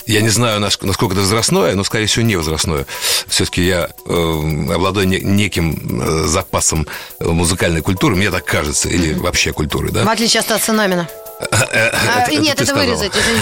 я 0.06 0.22
не 0.22 0.30
знаю, 0.30 0.60
насколько 0.60 1.14
это 1.14 1.22
возрастное, 1.22 1.76
но, 1.76 1.84
скорее 1.84 2.08
всего, 2.08 2.26
не 2.26 2.36
возрастное. 2.36 2.86
Все-таки 3.28 3.66
я 3.66 3.90
э, 4.06 4.74
обладаю 4.74 5.08
не, 5.08 5.20
неким 5.20 6.02
э, 6.02 6.28
запасом 6.28 6.88
музыкальной 7.20 7.82
культуры, 7.82 8.16
мне 8.16 8.32
так 8.32 8.46
кажется, 8.46 8.90
или 8.90 9.14
вообще 9.14 9.54
культуры, 9.54 9.92
да? 9.92 10.04
В 10.04 10.10
отличие 10.10 10.40
от 10.40 10.46
Стаса 10.46 10.74
Намина. 10.74 11.08
А, 11.10 11.23
нет, 12.32 12.62
это 12.62 12.74
вырезать, 12.74 13.12
извини. 13.16 13.42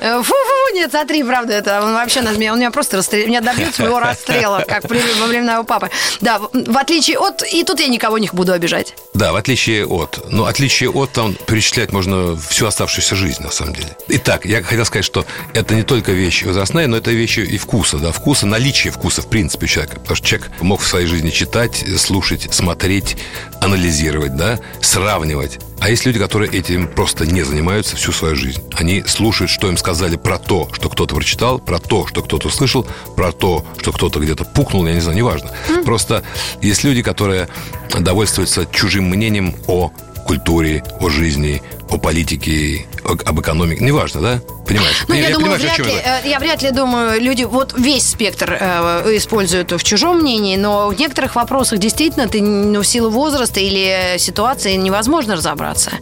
Фу-фу, 0.22 0.74
нет, 0.74 0.90
смотри, 0.90 1.22
правда, 1.22 1.54
это 1.54 1.82
он 1.82 1.94
вообще 1.94 2.20
нас, 2.20 2.36
он 2.36 2.40
меня 2.40 2.70
просто 2.70 2.96
расстрелял, 2.96 3.28
меня 3.28 3.40
добьют 3.40 3.74
своего 3.74 4.00
расстрела, 4.00 4.64
как 4.66 4.84
во 4.84 5.26
времена 5.26 5.54
его 5.54 5.64
папы. 5.64 5.90
Да, 6.20 6.38
в 6.38 6.76
отличие 6.76 7.18
от, 7.18 7.42
и 7.42 7.64
тут 7.64 7.80
я 7.80 7.88
никого 7.88 8.18
не 8.18 8.28
буду 8.32 8.52
обижать. 8.52 8.94
Да, 9.14 9.32
в 9.32 9.36
отличие 9.36 9.86
от, 9.86 10.30
ну, 10.30 10.44
отличие 10.44 10.90
от, 10.90 11.12
там, 11.12 11.34
перечислять 11.34 11.92
можно 11.92 12.36
всю 12.36 12.66
оставшуюся 12.66 13.14
жизнь, 13.14 13.42
на 13.42 13.50
самом 13.50 13.74
деле. 13.74 13.96
Итак, 14.08 14.44
я 14.44 14.62
хотел 14.62 14.84
сказать, 14.84 15.04
что 15.04 15.24
это 15.52 15.74
не 15.74 15.82
только 15.82 16.12
вещи 16.12 16.44
возрастные, 16.44 16.86
но 16.86 16.96
это 16.96 17.10
вещи 17.10 17.40
и 17.40 17.58
вкуса, 17.58 17.98
да, 17.98 18.12
вкуса, 18.12 18.46
наличие 18.46 18.92
вкуса, 18.92 19.22
в 19.22 19.28
принципе, 19.28 19.66
у 19.66 19.68
человека. 19.68 20.00
Потому 20.00 20.16
что 20.16 20.26
человек 20.26 20.50
мог 20.60 20.80
в 20.80 20.86
своей 20.86 21.06
жизни 21.06 21.30
читать, 21.30 21.84
слушать, 21.98 22.52
смотреть, 22.52 23.16
анализировать, 23.60 24.36
да, 24.36 24.58
сравнивать. 24.80 25.58
А 25.80 25.90
есть 25.90 26.06
люди, 26.06 26.18
которые 26.18 26.50
этим 26.50 26.88
просто 26.88 27.26
не 27.26 27.42
занимаются 27.42 27.96
всю 27.96 28.12
свою 28.12 28.36
жизнь. 28.36 28.62
Они 28.74 29.02
слушают, 29.06 29.50
что 29.50 29.68
им 29.68 29.76
сказали 29.76 30.16
про 30.16 30.38
то, 30.38 30.68
что 30.72 30.88
кто-то 30.88 31.14
прочитал, 31.14 31.58
про 31.58 31.78
то, 31.78 32.06
что 32.06 32.22
кто-то 32.22 32.48
услышал, 32.48 32.86
про 33.16 33.32
то, 33.32 33.64
что 33.78 33.92
кто-то 33.92 34.20
где-то 34.20 34.44
пукнул, 34.44 34.86
я 34.86 34.94
не 34.94 35.00
знаю, 35.00 35.16
неважно. 35.16 35.50
Mm. 35.68 35.84
Просто 35.84 36.22
есть 36.62 36.84
люди, 36.84 37.02
которые 37.02 37.48
довольствуются 37.98 38.66
чужим 38.66 39.10
мнением 39.10 39.54
о 39.66 39.90
культуре, 40.26 40.82
о 41.00 41.10
жизни, 41.10 41.62
о 41.90 41.98
политике, 41.98 42.86
об 43.04 43.40
экономике, 43.40 43.84
неважно, 43.84 44.20
да? 44.20 44.40
Понимаешь? 44.66 45.04
Ну, 45.08 45.14
я, 45.14 45.28
я, 45.28 45.34
думаю, 45.34 45.58
вряд 45.58 45.78
ли, 45.78 45.92
я, 45.92 46.20
э, 46.20 46.28
я 46.28 46.38
вряд 46.38 46.62
ли 46.62 46.70
думаю, 46.70 47.20
люди 47.20 47.42
вот 47.44 47.74
весь 47.76 48.08
спектр 48.08 48.56
э, 48.58 49.16
используют 49.16 49.72
в 49.72 49.82
чужом 49.82 50.20
мнении, 50.20 50.56
но 50.56 50.88
в 50.88 50.98
некоторых 50.98 51.36
вопросах 51.36 51.78
действительно 51.78 52.28
ты 52.28 52.40
ну, 52.40 52.80
в 52.80 52.86
силу 52.86 53.10
возраста 53.10 53.60
или 53.60 54.16
ситуации 54.18 54.74
невозможно 54.74 55.36
разобраться. 55.36 55.92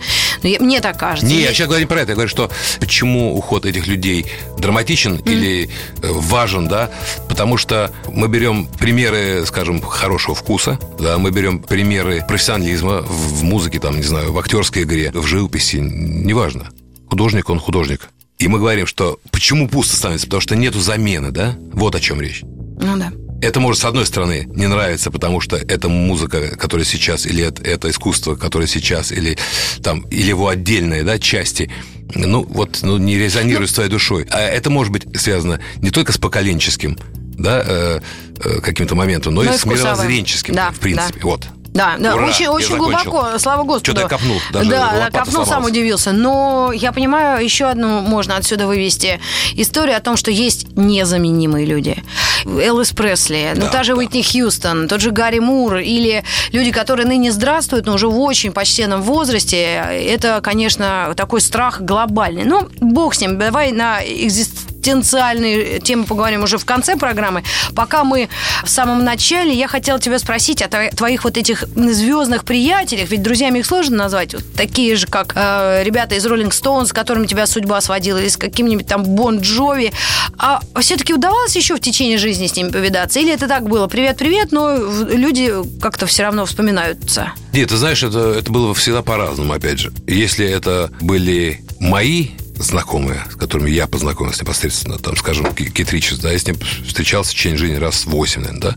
Ну, 0.43 0.51
мне 0.61 0.81
так 0.81 0.99
кажется. 0.99 1.27
Не, 1.27 1.41
я 1.41 1.53
сейчас 1.53 1.67
говорю 1.67 1.83
не 1.83 1.87
про 1.87 2.01
это. 2.01 2.11
Я 2.11 2.15
говорю, 2.15 2.29
что 2.29 2.51
почему 2.79 3.37
уход 3.37 3.67
этих 3.67 3.87
людей 3.87 4.27
драматичен 4.59 5.17
mm. 5.17 5.33
или 5.33 5.71
э, 6.03 6.09
важен, 6.13 6.69
да? 6.69 6.91
Потому 7.29 7.57
что 7.57 7.91
мы 8.09 8.29
берем 8.29 8.67
примеры, 8.67 9.45
скажем, 9.47 9.81
хорошего 9.83 10.35
вкуса, 10.35 10.79
да, 10.99 11.19
мы 11.19 11.31
берем 11.31 11.61
примеры 11.61 12.25
профессионализма 12.27 13.03
в 13.03 13.43
музыке, 13.43 13.81
там, 13.81 13.97
не 13.97 14.03
знаю, 14.03 14.33
в 14.33 14.39
актерской 14.39 14.83
игре, 14.83 15.11
в 15.13 15.27
живописи, 15.27 15.72
неважно. 15.81 16.71
Художник, 17.09 17.51
он 17.51 17.59
художник. 17.59 18.09
И 18.39 18.49
мы 18.49 18.59
говорим, 18.59 18.87
что 18.87 19.21
почему 19.31 19.69
пусто 19.69 19.97
становится? 19.97 20.27
Потому 20.27 20.41
что 20.41 20.57
нету 20.57 20.81
замены, 20.81 21.31
да? 21.31 21.57
Вот 21.73 21.95
о 21.95 22.01
чем 22.01 22.21
речь. 22.21 22.43
Ну 22.43 22.97
да. 22.97 23.13
Это 23.41 23.59
может, 23.59 23.83
с 23.83 23.85
одной 23.85 24.07
стороны, 24.07 24.49
не 24.55 24.69
нравиться, 24.69 25.11
потому 25.11 25.41
что 25.41 25.57
это 25.57 25.89
музыка, 25.89 26.57
которая 26.57 26.85
сейчас, 26.85 27.27
или 27.27 27.45
это, 27.45 27.63
это 27.63 27.91
искусство, 27.91 28.37
которое 28.37 28.67
сейчас, 28.67 29.11
или 29.11 29.37
там, 29.83 30.03
или 30.11 30.29
его 30.29 30.49
отдельные, 30.49 31.03
да, 31.03 31.19
части, 31.19 31.71
ну, 32.15 32.45
вот, 32.49 32.81
ну, 32.83 32.99
не 32.99 33.19
резонирует 33.19 33.71
с 33.71 33.75
твоей 33.75 33.91
душой. 33.91 34.27
А 34.31 34.41
это 34.41 34.71
может 34.71 34.93
быть 34.93 35.07
связано 35.21 35.61
не 35.79 35.91
только 35.91 36.13
с 36.13 36.19
поколенческим, 36.19 36.97
да, 37.17 37.63
э, 37.67 38.01
э, 38.45 38.61
каким-то 38.61 38.95
моментом, 38.95 39.35
но, 39.35 39.43
но 39.43 39.51
и, 39.51 39.55
и 39.55 39.59
с 39.59 39.65
мировоззренческим, 39.65 40.55
да, 40.55 40.71
в 40.71 40.79
принципе. 40.79 41.21
Да. 41.21 41.27
Вот. 41.27 41.47
Да, 41.75 41.97
да, 41.99 42.15
Ура, 42.15 42.27
очень, 42.27 42.49
очень 42.49 42.77
глубоко, 42.77 43.39
слава 43.39 43.63
Господу. 43.63 43.93
Что-то 43.93 44.09
копнул. 44.09 44.39
Даже 44.53 44.71
да, 44.71 45.11
копнул, 45.11 45.47
сам 45.47 45.65
удивился. 45.65 46.13
Но 46.13 46.71
я 46.73 46.93
понимаю, 46.93 47.43
еще 47.43 47.67
одну 47.67 48.01
можно 48.01 48.37
отсюда 48.37 48.67
вывести. 48.67 49.21
Историю 49.55 49.97
о 49.97 50.01
том, 50.01 50.17
что 50.17 50.31
есть 50.31 50.77
незаменимые 50.77 51.65
люди. 51.65 52.03
Элвис 52.45 52.91
Пресли, 52.91 53.53
ну, 53.55 53.61
да, 53.61 53.67
ну 53.67 53.73
та 53.73 53.85
же 53.85 53.93
да. 53.93 53.99
Уитни 53.99 54.23
Хьюстон, 54.23 54.89
тот 54.89 55.01
же 55.01 55.13
Гарри 55.13 55.39
Мур, 55.39 55.77
или 55.77 56.25
люди, 56.51 56.73
которые 56.73 57.07
ныне 57.07 57.33
здравствуют, 57.33 57.87
но 57.87 57.95
уже 57.95 58.09
в 58.09 58.19
очень 58.19 58.53
почтенном 58.53 59.03
возрасте, 59.03 59.57
это, 59.59 60.41
конечно, 60.43 61.15
такой 61.17 61.41
страх 61.41 61.81
глобальный. 61.81 62.45
Ну, 62.45 62.69
бог 62.81 63.15
с 63.15 63.21
ним, 63.21 63.39
давай 63.39 63.73
на 63.73 64.01
экзист 64.03 64.72
экзистенциальные 64.83 65.81
темы 65.81 66.05
поговорим 66.05 66.43
уже 66.43 66.59
в 66.59 66.65
конце 66.65 66.97
программы. 66.97 67.45
Пока 67.75 68.05
мы 68.05 68.29
в 68.65 68.69
самом 68.69 69.05
начале, 69.05 69.55
я 69.55 69.69
хотела 69.69 70.01
тебя 70.01 70.19
спросить 70.19 70.63
о 70.63 70.69
твоих 70.69 71.25
вот 71.25 71.37
этих 71.37 71.65
звездных 71.75 72.45
приятелях, 72.45 73.11
ведь 73.11 73.23
друзьями 73.23 73.61
их 73.61 73.67
сложно 73.67 73.97
назвать, 73.97 74.35
вот 74.35 74.45
такие 74.57 74.97
же, 74.97 75.07
как 75.07 75.33
э, 75.37 75.83
ребята 75.85 76.17
из 76.17 76.27
Rolling 76.27 76.51
Stones, 76.51 76.87
с 76.87 76.93
которыми 76.93 77.27
тебя 77.27 77.47
судьба 77.47 77.81
сводила, 77.81 78.19
или 78.19 78.29
с 78.29 78.37
каким-нибудь 78.37 78.87
там 78.87 79.05
Бон 79.05 79.41
Джови. 79.41 79.93
А 80.39 80.61
все-таки 80.81 81.15
удавалось 81.15 81.55
еще 81.55 81.77
в 81.77 81.81
течение 81.81 82.19
жизни 82.19 82.47
с 82.47 82.57
ними 82.57 82.71
повидаться? 82.71 83.21
Или 83.21 83.33
это 83.33 83.47
так 83.47 83.69
было? 83.69 83.87
Привет-привет, 83.87 84.51
но 84.51 84.77
люди 84.77 85.53
как-то 85.81 86.07
все 86.07 86.25
равно 86.25 86.45
вспоминаются. 86.47 87.33
Нет, 87.53 87.69
ты 87.69 87.77
знаешь, 87.77 88.03
это, 88.03 88.35
это 88.39 88.51
было 88.51 88.75
всегда 88.75 89.03
по-разному, 89.03 89.53
опять 89.53 89.79
же. 89.79 89.93
Если 90.07 90.47
это 90.47 90.91
были 91.01 91.61
мои 91.79 92.31
знакомые, 92.63 93.25
с 93.31 93.37
которыми 93.37 93.71
я 93.71 93.87
познакомился 93.87 94.43
непосредственно, 94.43 94.99
там, 94.99 95.17
скажем, 95.17 95.53
Кит 95.55 95.93
Ричардс, 95.93 96.21
да, 96.21 96.33
я 96.33 96.39
с 96.39 96.47
ним 96.47 96.57
встречался 96.87 97.31
в 97.31 97.35
течение 97.35 97.59
жизни 97.59 97.77
раз 97.77 98.07
восемь, 98.07 98.43
наверное, 98.43 98.77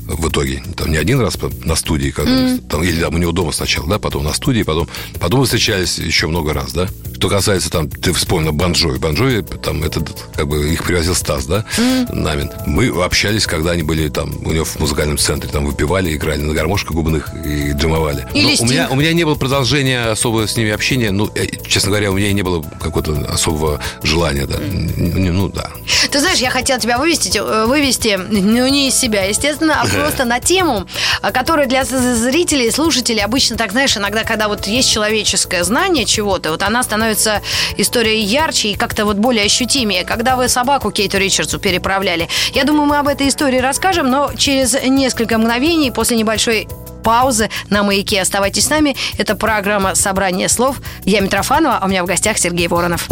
в 0.00 0.28
итоге. 0.28 0.62
Там 0.76 0.90
не 0.90 0.96
один 0.96 1.20
раз 1.20 1.36
на 1.64 1.76
студии, 1.76 2.10
как, 2.10 2.26
mm. 2.26 2.68
там, 2.68 2.82
или 2.82 3.00
там 3.00 3.14
у 3.14 3.18
него 3.18 3.32
дома 3.32 3.52
сначала, 3.52 3.88
да, 3.88 3.98
потом 3.98 4.24
на 4.24 4.32
студии, 4.32 4.62
потом, 4.62 4.88
потом 5.20 5.44
встречались 5.44 5.98
еще 5.98 6.26
много 6.26 6.52
раз, 6.52 6.72
да. 6.72 6.88
Что 7.16 7.30
касается, 7.30 7.70
там, 7.70 7.88
ты 7.88 8.12
вспомнил 8.12 8.52
Банджови. 8.52 8.98
Банджови, 8.98 9.40
там, 9.40 9.82
это, 9.82 10.02
как 10.34 10.46
бы, 10.48 10.68
их 10.70 10.84
привозил 10.84 11.14
Стас, 11.14 11.46
да, 11.46 11.64
mm. 11.78 12.12
Намин. 12.12 12.52
Мы 12.66 12.88
общались, 13.02 13.46
когда 13.46 13.70
они 13.70 13.82
были 13.82 14.10
там, 14.10 14.34
у 14.44 14.52
него 14.52 14.66
в 14.66 14.78
музыкальном 14.78 15.16
центре, 15.16 15.48
там, 15.50 15.64
выпивали, 15.64 16.14
играли 16.14 16.42
на 16.42 16.52
гармошках 16.52 16.92
губных 16.92 17.30
и 17.42 17.72
джемовали. 17.72 18.26
Или 18.34 18.56
у 18.60 18.66
меня, 18.66 18.88
у 18.90 18.96
меня 18.96 19.14
не 19.14 19.24
было 19.24 19.34
продолжения 19.34 20.10
особо 20.10 20.46
с 20.46 20.58
ними 20.58 20.70
общения, 20.70 21.10
ну, 21.10 21.30
э, 21.34 21.46
честно 21.66 21.88
говоря, 21.88 22.10
у 22.10 22.14
меня 22.14 22.30
не 22.34 22.42
было 22.42 22.62
какого-то 22.62 23.26
особого 23.32 23.80
желания, 24.02 24.46
да. 24.46 24.58
Ну, 24.58 25.48
да. 25.48 25.70
Ты 26.10 26.20
знаешь, 26.20 26.38
я 26.38 26.50
хотела 26.50 26.78
тебя 26.78 26.98
вывести, 26.98 27.38
э, 27.38 27.64
вывести, 27.64 28.20
ну, 28.28 28.66
не 28.68 28.88
из 28.88 28.94
себя, 28.94 29.24
естественно, 29.24 29.80
а 29.80 29.86
просто 30.02 30.26
на 30.26 30.38
тему, 30.38 30.86
э, 31.22 31.32
которая 31.32 31.66
для 31.66 31.86
зрителей, 31.86 32.70
слушателей 32.70 33.24
обычно 33.24 33.56
так, 33.56 33.72
знаешь, 33.72 33.96
иногда, 33.96 34.22
когда 34.22 34.48
вот 34.48 34.66
есть 34.66 34.92
человеческое 34.92 35.64
знание 35.64 36.04
чего-то, 36.04 36.50
вот 36.50 36.62
она 36.62 36.82
становится 36.82 37.05
историей 37.12 38.22
ярче 38.22 38.70
и 38.70 38.76
как-то 38.76 39.04
вот 39.04 39.16
более 39.16 39.44
ощутимее. 39.44 40.04
Когда 40.04 40.36
вы 40.36 40.48
собаку 40.48 40.90
Кейту 40.90 41.18
Ричардсу 41.18 41.58
переправляли, 41.58 42.28
я 42.54 42.64
думаю, 42.64 42.86
мы 42.86 42.98
об 42.98 43.08
этой 43.08 43.28
истории 43.28 43.58
расскажем, 43.58 44.10
но 44.10 44.32
через 44.36 44.74
несколько 44.84 45.38
мгновений 45.38 45.90
после 45.90 46.16
небольшой 46.16 46.68
паузы 47.04 47.50
на 47.70 47.84
«Маяке». 47.84 48.20
Оставайтесь 48.20 48.64
с 48.64 48.70
нами. 48.70 48.96
Это 49.16 49.36
программа 49.36 49.94
«Собрание 49.94 50.48
слов». 50.48 50.78
Я 51.04 51.20
Митрофанова, 51.20 51.78
а 51.80 51.86
у 51.86 51.88
меня 51.88 52.02
в 52.02 52.06
гостях 52.06 52.36
Сергей 52.36 52.66
Воронов. 52.66 53.08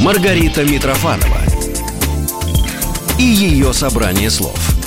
Маргарита 0.00 0.64
Митрофанова 0.64 1.38
и 3.18 3.22
ее 3.22 3.72
собрание 3.72 4.30
слов. 4.30 4.77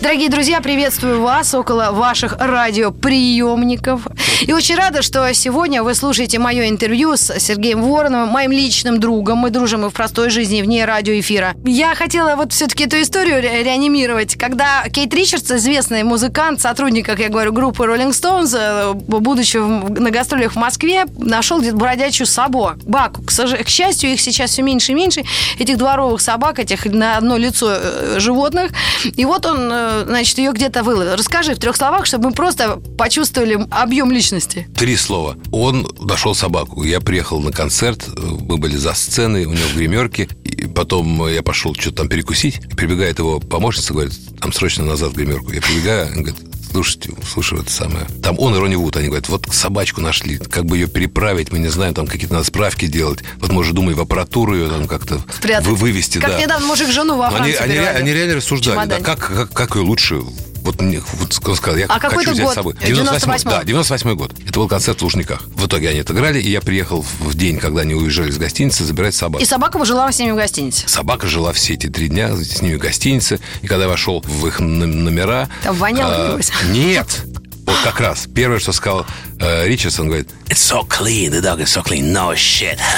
Дорогие 0.00 0.30
друзья, 0.30 0.62
приветствую 0.62 1.20
вас 1.20 1.52
около 1.54 1.90
ваших 1.90 2.34
радиоприемников. 2.38 4.06
И 4.40 4.52
очень 4.54 4.76
рада, 4.76 5.02
что 5.02 5.30
сегодня 5.34 5.82
вы 5.82 5.94
слушаете 5.94 6.38
мое 6.38 6.70
интервью 6.70 7.18
с 7.18 7.38
Сергеем 7.38 7.82
Вороновым, 7.82 8.30
моим 8.30 8.50
личным 8.50 8.98
другом. 8.98 9.38
Мы 9.38 9.50
дружим 9.50 9.84
и 9.84 9.90
в 9.90 9.92
простой 9.92 10.30
жизни, 10.30 10.62
вне 10.62 10.86
радиоэфира. 10.86 11.54
Я 11.66 11.94
хотела 11.94 12.34
вот 12.36 12.54
все-таки 12.54 12.84
эту 12.84 12.98
историю 13.02 13.42
ре- 13.42 13.62
реанимировать. 13.62 14.36
Когда 14.36 14.84
Кейт 14.88 15.12
Ричардс, 15.12 15.50
известный 15.50 16.02
музыкант, 16.02 16.62
сотрудник, 16.62 17.04
как 17.04 17.18
я 17.18 17.28
говорю, 17.28 17.52
группы 17.52 17.84
Rolling 17.84 18.12
Stones, 18.12 18.56
э, 18.58 18.94
будучи 18.94 19.58
на 19.58 20.10
гастролях 20.10 20.52
в 20.52 20.56
Москве, 20.56 21.04
нашел 21.18 21.60
где-то 21.60 21.76
бродячую 21.76 22.26
собаку. 22.26 22.78
Баку. 22.86 23.22
К, 23.22 23.28
к 23.28 23.68
счастью, 23.68 24.14
их 24.14 24.20
сейчас 24.22 24.52
все 24.52 24.62
меньше 24.62 24.92
и 24.92 24.94
меньше, 24.94 25.24
этих 25.58 25.76
дворовых 25.76 26.22
собак, 26.22 26.58
этих 26.58 26.86
на 26.86 27.18
одно 27.18 27.36
лицо 27.36 27.70
э, 27.70 28.14
животных. 28.18 28.72
И 29.14 29.26
вот 29.26 29.44
он 29.44 29.70
э, 29.70 29.89
значит, 30.06 30.38
ее 30.38 30.52
где-то 30.52 30.82
выловил. 30.82 31.16
Расскажи 31.16 31.54
в 31.54 31.58
трех 31.58 31.76
словах, 31.76 32.06
чтобы 32.06 32.28
мы 32.28 32.34
просто 32.34 32.80
почувствовали 32.98 33.66
объем 33.70 34.10
личности. 34.10 34.68
Три 34.76 34.96
слова. 34.96 35.36
Он 35.52 35.88
нашел 36.00 36.34
собаку. 36.34 36.82
Я 36.82 37.00
приехал 37.00 37.40
на 37.40 37.52
концерт, 37.52 38.08
мы 38.16 38.56
были 38.56 38.76
за 38.76 38.94
сценой, 38.94 39.44
у 39.44 39.52
него 39.52 39.68
в 39.68 39.76
гримерке. 39.76 40.28
И 40.44 40.66
потом 40.66 41.28
я 41.28 41.42
пошел 41.42 41.74
что-то 41.74 41.98
там 41.98 42.08
перекусить. 42.08 42.60
Прибегает 42.76 43.18
его 43.18 43.40
помощница, 43.40 43.92
говорит, 43.92 44.12
там 44.40 44.52
срочно 44.52 44.84
назад 44.84 45.12
в 45.12 45.16
гримерку. 45.16 45.52
Я 45.52 45.60
прибегаю, 45.60 46.06
он 46.08 46.22
говорит, 46.22 46.49
слушайте, 46.70 47.10
слушай, 47.30 47.60
это 47.60 47.70
самое. 47.70 48.06
Там 48.22 48.38
он 48.38 48.54
и 48.54 48.58
Ронни 48.58 48.76
Вуд, 48.76 48.96
они 48.96 49.08
говорят, 49.08 49.28
вот 49.28 49.46
собачку 49.52 50.00
нашли, 50.00 50.38
как 50.38 50.64
бы 50.64 50.76
ее 50.76 50.86
переправить, 50.86 51.52
мы 51.52 51.58
не 51.58 51.68
знаем, 51.68 51.94
там 51.94 52.06
какие-то 52.06 52.34
надо 52.34 52.46
справки 52.46 52.86
делать. 52.86 53.20
Вот, 53.38 53.52
может, 53.52 53.74
думаю, 53.74 53.96
в 53.96 54.00
аппаратуру 54.00 54.54
ее 54.54 54.68
там 54.68 54.86
как-то 54.86 55.20
вы, 55.62 55.74
вывести. 55.74 56.18
Как 56.18 56.30
да. 56.30 56.40
недавно 56.40 56.66
мужик 56.66 56.90
жену 56.90 57.16
во 57.16 57.30
Францию 57.30 57.62
они, 57.62 57.76
они, 57.76 57.86
они 57.86 58.12
реально 58.12 58.36
рассуждали, 58.36 58.88
да, 58.88 59.00
как, 59.00 59.18
как, 59.18 59.52
как 59.52 59.76
ее 59.76 59.82
лучше 59.82 60.20
Вот 60.62 60.80
мне 60.80 61.02
вот 61.14 61.32
сказал, 61.56 61.76
я 61.76 61.86
А 61.86 61.98
какой 61.98 62.18
хочу 62.18 62.30
это 62.30 62.32
взять 62.32 62.44
год? 62.44 62.52
с 62.52 62.54
собой. 62.54 62.74
98-й? 62.74 63.44
Да, 63.44 63.64
98 63.64 64.14
год. 64.14 64.32
Это 64.46 64.58
был 64.58 64.68
концерт 64.68 64.98
в 65.00 65.02
Лужниках. 65.02 65.42
В 65.54 65.66
итоге 65.66 65.90
они 65.90 66.00
отыграли, 66.00 66.40
и 66.40 66.50
я 66.50 66.60
приехал 66.60 67.04
в 67.20 67.34
день, 67.34 67.58
когда 67.58 67.82
они 67.82 67.94
уезжали 67.94 68.30
из 68.30 68.38
гостиницы, 68.38 68.84
забирать 68.84 69.14
собаку. 69.14 69.42
И 69.42 69.46
собака 69.46 69.82
жила 69.84 70.10
с 70.10 70.18
ними 70.18 70.32
в 70.32 70.36
гостинице. 70.36 70.88
Собака 70.88 71.26
жила 71.26 71.52
все 71.52 71.74
эти 71.74 71.88
три 71.88 72.08
дня 72.08 72.34
с 72.36 72.62
ними 72.62 72.76
в 72.76 72.78
гостинице. 72.78 73.40
И 73.62 73.66
когда 73.66 73.84
я 73.84 73.90
вошел 73.90 74.22
в 74.26 74.46
их 74.46 74.60
номера... 74.60 75.48
Там 75.62 75.76
воняло, 75.76 76.38
а? 76.38 76.40
Нет! 76.72 77.24
Вот 77.70 77.78
как 77.84 78.00
раз. 78.00 78.26
Первое, 78.34 78.58
что 78.58 78.72
сказал 78.72 79.06
э, 79.38 79.68
Ричардсон, 79.68 80.08
говорит, 80.08 80.28
It's 80.48 80.56
so 80.56 80.84
clean, 80.88 81.30
the 81.30 81.40
dog 81.40 81.60
is 81.60 81.66
so 81.66 81.84
clean, 81.84 82.12
no 82.12 82.34
shit. 82.34 82.76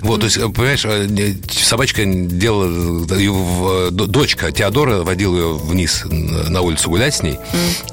Вот, 0.00 0.20
то 0.20 0.26
есть, 0.26 0.36
понимаешь, 0.36 0.84
э, 0.84 1.34
собачка 1.50 2.04
делала, 2.04 3.04
э, 3.10 3.88
э, 3.88 3.90
дочка 3.90 4.52
Теодора 4.52 5.02
водила 5.02 5.34
ее 5.34 5.54
вниз 5.54 6.04
на 6.04 6.60
улицу 6.60 6.90
гулять 6.90 7.16
с 7.16 7.22
ней, 7.24 7.38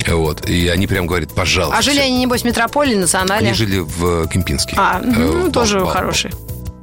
вот, 0.08 0.48
и 0.48 0.68
они 0.68 0.86
прям 0.86 1.08
говорят, 1.08 1.34
пожалуйста. 1.34 1.80
А 1.80 1.82
жили 1.82 2.00
они, 2.00 2.20
небось, 2.20 2.44
в 2.44 2.46
метрополе, 2.46 2.96
национале? 2.96 3.48
Они 3.48 3.56
жили 3.56 3.80
в 3.80 4.27
Кемпинске. 4.27 4.75
А, 4.77 5.01
ну, 5.04 5.51
тоже 5.51 5.84
хороший. 5.88 6.32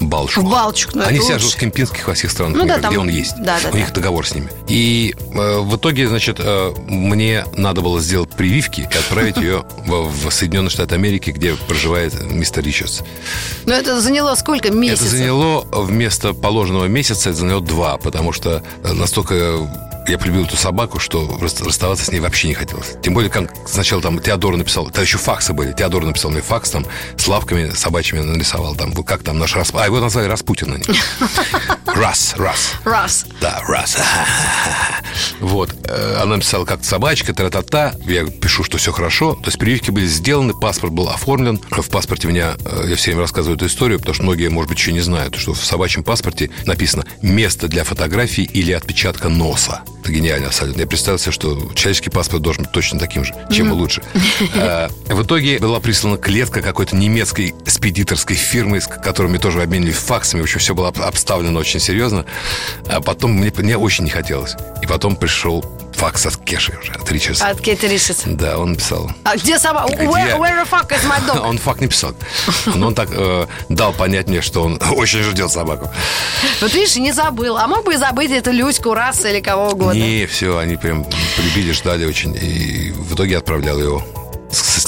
Балчук. 0.09 0.45
В 0.45 0.51
Балчук, 0.51 0.95
ну, 0.95 1.05
Они 1.05 1.19
это 1.19 1.39
живут 1.39 1.55
в 1.55 1.59
Кемпинских 1.59 2.07
во 2.09 2.15
всех 2.15 2.31
странах, 2.31 2.55
Ну 2.57 2.61
да, 2.61 2.77
мира, 2.77 2.79
там- 2.83 2.91
где 2.91 2.99
он 3.01 3.09
есть. 3.09 3.35
да, 3.39 3.59
да, 3.63 3.71
У 3.71 3.77
них 3.77 3.89
да. 3.89 3.95
договор 3.95 4.27
с 4.27 4.35
ними. 4.35 4.49
И 4.69 5.15
э, 5.35 5.59
в 5.61 5.77
итоге, 5.77 6.09
значит, 6.09 6.37
э, 6.41 6.75
мне 6.87 7.45
надо 7.57 7.81
было 7.81 8.01
сделать 8.01 8.31
прививки 8.31 8.81
и 8.81 8.85
отправить 8.99 9.37
ее 9.37 9.65
в, 9.87 10.09
в 10.29 10.31
Соединенные 10.31 10.71
Штаты 10.71 10.95
Америки, 10.95 11.31
где 11.31 11.55
проживает 11.55 12.15
мистер 12.31 12.65
Ричардс. 12.65 13.01
Ну, 13.67 13.73
это 13.73 14.01
заняло 14.01 14.35
сколько 14.35 14.69
Это 14.69 14.77
месяцев? 14.77 15.09
заняло 15.09 15.67
вместо 15.73 16.33
положенного 16.33 16.87
месяца, 16.87 17.31
это 17.31 17.39
заняло 17.41 17.61
два, 17.61 17.97
потому 17.99 18.33
что 18.33 18.63
э, 18.85 18.93
настолько 18.93 19.69
я 20.09 20.19
полюбил 20.19 20.45
эту 20.45 20.57
собаку, 20.57 20.99
что 20.99 21.39
рас- 21.41 21.61
расставаться 21.61 22.05
с 22.05 22.11
ней 22.11 22.21
вообще 22.21 22.49
не 22.49 22.55
хотелось. 22.55 22.95
Тем 23.03 23.15
более, 23.15 23.31
как 23.31 23.51
сначала 23.67 24.03
там 24.03 24.19
Теодор 24.19 24.57
написал, 24.57 24.89
это 24.89 25.01
еще 25.03 25.19
факсы 25.19 25.53
были, 25.53 25.73
Теодор 25.73 26.05
написал 26.05 26.31
мне 26.31 26.41
факс, 26.43 26.71
там, 26.71 26.87
с 27.17 27.27
лавками 27.29 27.71
собачьими 27.71 28.21
нарисовал, 28.21 28.75
там, 28.75 28.93
как 29.05 29.23
там 29.23 29.39
наш 29.39 29.55
Расп... 29.57 29.77
А, 29.77 29.87
его 29.87 30.01
назвали 30.01 30.27
Распутин 30.29 30.73
они. 30.75 30.85
Раз, 31.87 32.35
раз. 32.37 32.73
Раз. 32.85 33.27
Да, 33.41 33.61
раз. 33.69 33.97
Вот. 35.41 35.75
Э, 35.85 36.19
Она 36.23 36.37
написала 36.37 36.65
как 36.65 36.85
собачка, 36.85 37.35
тра-та-та. 37.35 37.95
Я 38.07 38.25
пишу, 38.27 38.65
что 38.65 38.79
все 38.79 38.93
хорошо. 38.93 39.35
То 39.35 39.47
есть 39.47 39.59
прививки 39.59 39.91
были 39.91 40.07
сделаны, 40.07 40.55
паспорт 40.55 40.93
был 40.93 41.09
оформлен. 41.09 41.59
В 41.71 41.89
паспорте 41.91 42.29
меня, 42.29 42.55
э, 42.65 42.85
я 42.89 42.97
все 42.97 43.11
время 43.11 43.23
рассказываю 43.23 43.57
эту 43.57 43.67
историю, 43.67 43.99
потому 43.99 44.15
что 44.15 44.23
многие, 44.23 44.49
может 44.49 44.71
быть, 44.71 44.79
еще 44.79 44.93
не 44.93 45.01
знают, 45.01 45.35
что 45.37 45.53
в 45.53 45.63
собачьем 45.65 46.03
паспорте 46.05 46.51
написано 46.65 47.05
«место 47.21 47.69
для 47.69 47.85
фотографии 47.85 48.45
или 48.45 48.73
отпечатка 48.73 49.29
носа». 49.29 49.83
Это 50.03 50.11
гениально 50.11 50.49
абсолютно. 50.49 50.81
Я 50.81 50.87
представил 50.89 51.17
себе, 51.17 51.31
что 51.31 51.71
человеческий 51.77 52.11
паспорт 52.11 52.43
должен 52.43 52.65
быть 52.65 52.73
точно 52.73 52.99
таким 52.99 53.25
же, 53.25 53.33
чем 53.53 53.69
и 53.69 53.73
лучше. 53.73 54.03
Э, 54.53 54.89
В 55.07 55.23
итоге 55.23 55.61
была 55.61 55.79
прислана 55.79 56.17
клетка 56.17 56.61
какой-то 56.61 56.97
немецкой 56.97 57.55
спедиторской 57.67 58.35
фирмы, 58.35 58.81
с 58.81 58.89
которыми 58.89 59.39
тоже 59.39 59.63
обменивались 59.63 59.95
факсами. 59.99 60.41
В 60.41 60.45
общем, 60.45 60.59
все 60.59 60.75
было 60.75 60.89
об- 60.89 61.01
обставлено 61.01 61.61
очень 61.61 61.79
серьезно. 61.79 62.25
А 62.89 63.01
потом 63.01 63.35
мне, 63.35 63.53
мне 63.57 63.77
очень 63.77 64.03
не 64.03 64.11
хотелось. 64.11 64.57
И 64.83 64.87
потом 64.87 65.15
пришел 65.15 65.65
факс 66.03 66.27
от 66.27 66.37
Кеши 66.37 66.77
уже, 66.81 66.93
от 66.95 67.09
Ричардса. 67.13 67.47
От 67.47 67.61
Кейт 67.61 67.85
Ричардс. 67.85 68.23
Да, 68.27 68.59
он 68.59 68.73
написал. 68.73 69.09
А 69.23 69.37
где? 69.37 69.57
Где? 69.57 69.69
Where, 69.69 70.37
where 70.37 70.57
the 70.57 70.69
fuck 70.69 70.91
is 70.91 71.05
my 71.05 71.25
dog? 71.29 71.39
Он 71.49 71.59
факт 71.59 71.81
не 71.81 71.87
писал. 71.87 72.13
Но 72.67 72.89
он 72.89 72.95
так 72.95 73.09
э, 73.13 73.47
дал 73.69 73.93
понять 73.93 74.27
мне, 74.27 74.41
что 74.41 74.65
он 74.65 74.81
очень 74.97 75.23
ждет 75.23 75.53
собаку. 75.53 75.89
Вот 76.61 76.75
видишь, 76.75 76.97
не 76.97 77.13
забыл. 77.13 77.57
А 77.57 77.69
мог 77.69 77.85
бы 77.85 77.95
и 77.95 77.97
забыть 77.97 78.33
эту 78.33 78.51
Люську, 78.51 78.95
Раса 78.95 79.29
или 79.29 79.41
кого 79.41 79.69
угодно. 79.69 79.93
Не, 79.93 80.27
все, 80.27 80.59
они 80.59 80.77
прям 80.77 81.05
полюбили, 81.37 81.71
ждали 81.71 82.05
очень. 82.05 82.35
И 82.35 82.91
в 82.91 83.15
итоге 83.15 83.38
отправлял 83.38 83.79
его 83.79 84.05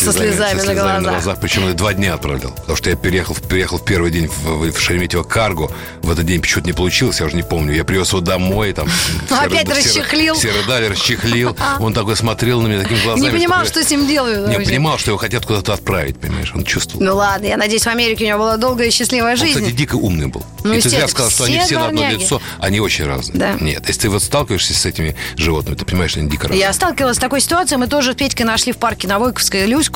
со 0.04 0.12
слезами 0.12 0.60
на 0.62 1.00
глазах. 1.00 1.38
Причем 1.40 1.66
я 1.66 1.74
два 1.74 1.94
дня 1.94 2.14
отправлял. 2.14 2.52
Потому 2.52 2.76
что 2.76 2.90
я 2.90 2.96
переехал, 2.96 3.34
переехал 3.34 3.78
в 3.78 3.84
первый 3.84 4.10
день 4.10 4.28
в, 4.28 4.70
в 4.70 4.78
Шереметьево 4.80 5.22
Карго. 5.22 5.70
В 6.02 6.10
этот 6.10 6.26
день 6.26 6.40
почему-то 6.40 6.66
не 6.66 6.72
получилось, 6.72 7.20
я 7.20 7.26
уже 7.26 7.36
не 7.36 7.42
помню. 7.42 7.74
Я 7.74 7.84
привез 7.84 8.08
его 8.08 8.20
домой. 8.20 8.72
Там, 8.72 8.88
Опять 9.30 9.70
все- 9.70 10.00
расчехлил. 10.00 10.34
Все 10.34 10.50
рыдали, 10.52 10.86
расчехлил. 10.86 11.56
Он 11.80 11.92
такой 11.94 12.16
смотрел 12.16 12.60
на 12.60 12.68
меня 12.68 12.82
такими 12.82 13.02
глазами. 13.02 13.26
Не 13.26 13.30
понимал, 13.30 13.64
что 13.64 13.82
с 13.82 13.90
ним 13.90 14.06
делают. 14.06 14.48
Не 14.48 14.64
понимал, 14.64 14.98
что 14.98 15.10
его 15.10 15.18
хотят 15.18 15.46
куда-то 15.46 15.72
отправить, 15.72 16.18
понимаешь? 16.18 16.52
Он 16.54 16.64
чувствовал. 16.64 17.04
Ну 17.04 17.16
ладно, 17.16 17.46
я 17.46 17.56
надеюсь, 17.56 17.82
в 17.84 17.88
Америке 17.88 18.24
у 18.24 18.28
него 18.28 18.38
была 18.38 18.56
долгая 18.56 18.88
и 18.88 18.90
счастливая 18.90 19.32
Он, 19.32 19.38
жизнь. 19.38 19.58
кстати, 19.58 19.72
дико 19.74 19.96
умный 19.96 20.26
был. 20.26 20.44
Ну, 20.64 20.72
и 20.72 20.80
ты 20.80 20.88
зря 20.88 21.02
естественно, 21.02 21.08
сказал, 21.08 21.30
что 21.30 21.44
они 21.44 21.60
все 21.60 21.78
на 21.78 21.86
одно 21.88 22.08
лицо, 22.08 22.42
они 22.58 22.80
очень 22.80 23.04
разные. 23.06 23.38
Да. 23.38 23.56
Нет, 23.60 23.84
если 23.86 24.02
ты 24.02 24.10
вот 24.10 24.22
сталкиваешься 24.22 24.74
с 24.74 24.86
этими 24.86 25.16
животными, 25.36 25.76
ты 25.76 25.84
понимаешь, 25.84 26.12
что 26.12 26.20
они 26.20 26.30
дико 26.30 26.44
разные. 26.48 26.60
Я 26.60 26.72
сталкивалась 26.72 27.16
с 27.16 27.20
такой 27.20 27.40
ситуацией. 27.40 27.78
Мы 27.78 27.86
тоже 27.86 28.12
с 28.12 28.16
Петькой 28.16 28.46
нашли 28.46 28.72
в 28.72 28.76
парке 28.78 29.08
на 29.08 29.18
Войковской 29.18 29.66
Люську. 29.66 29.93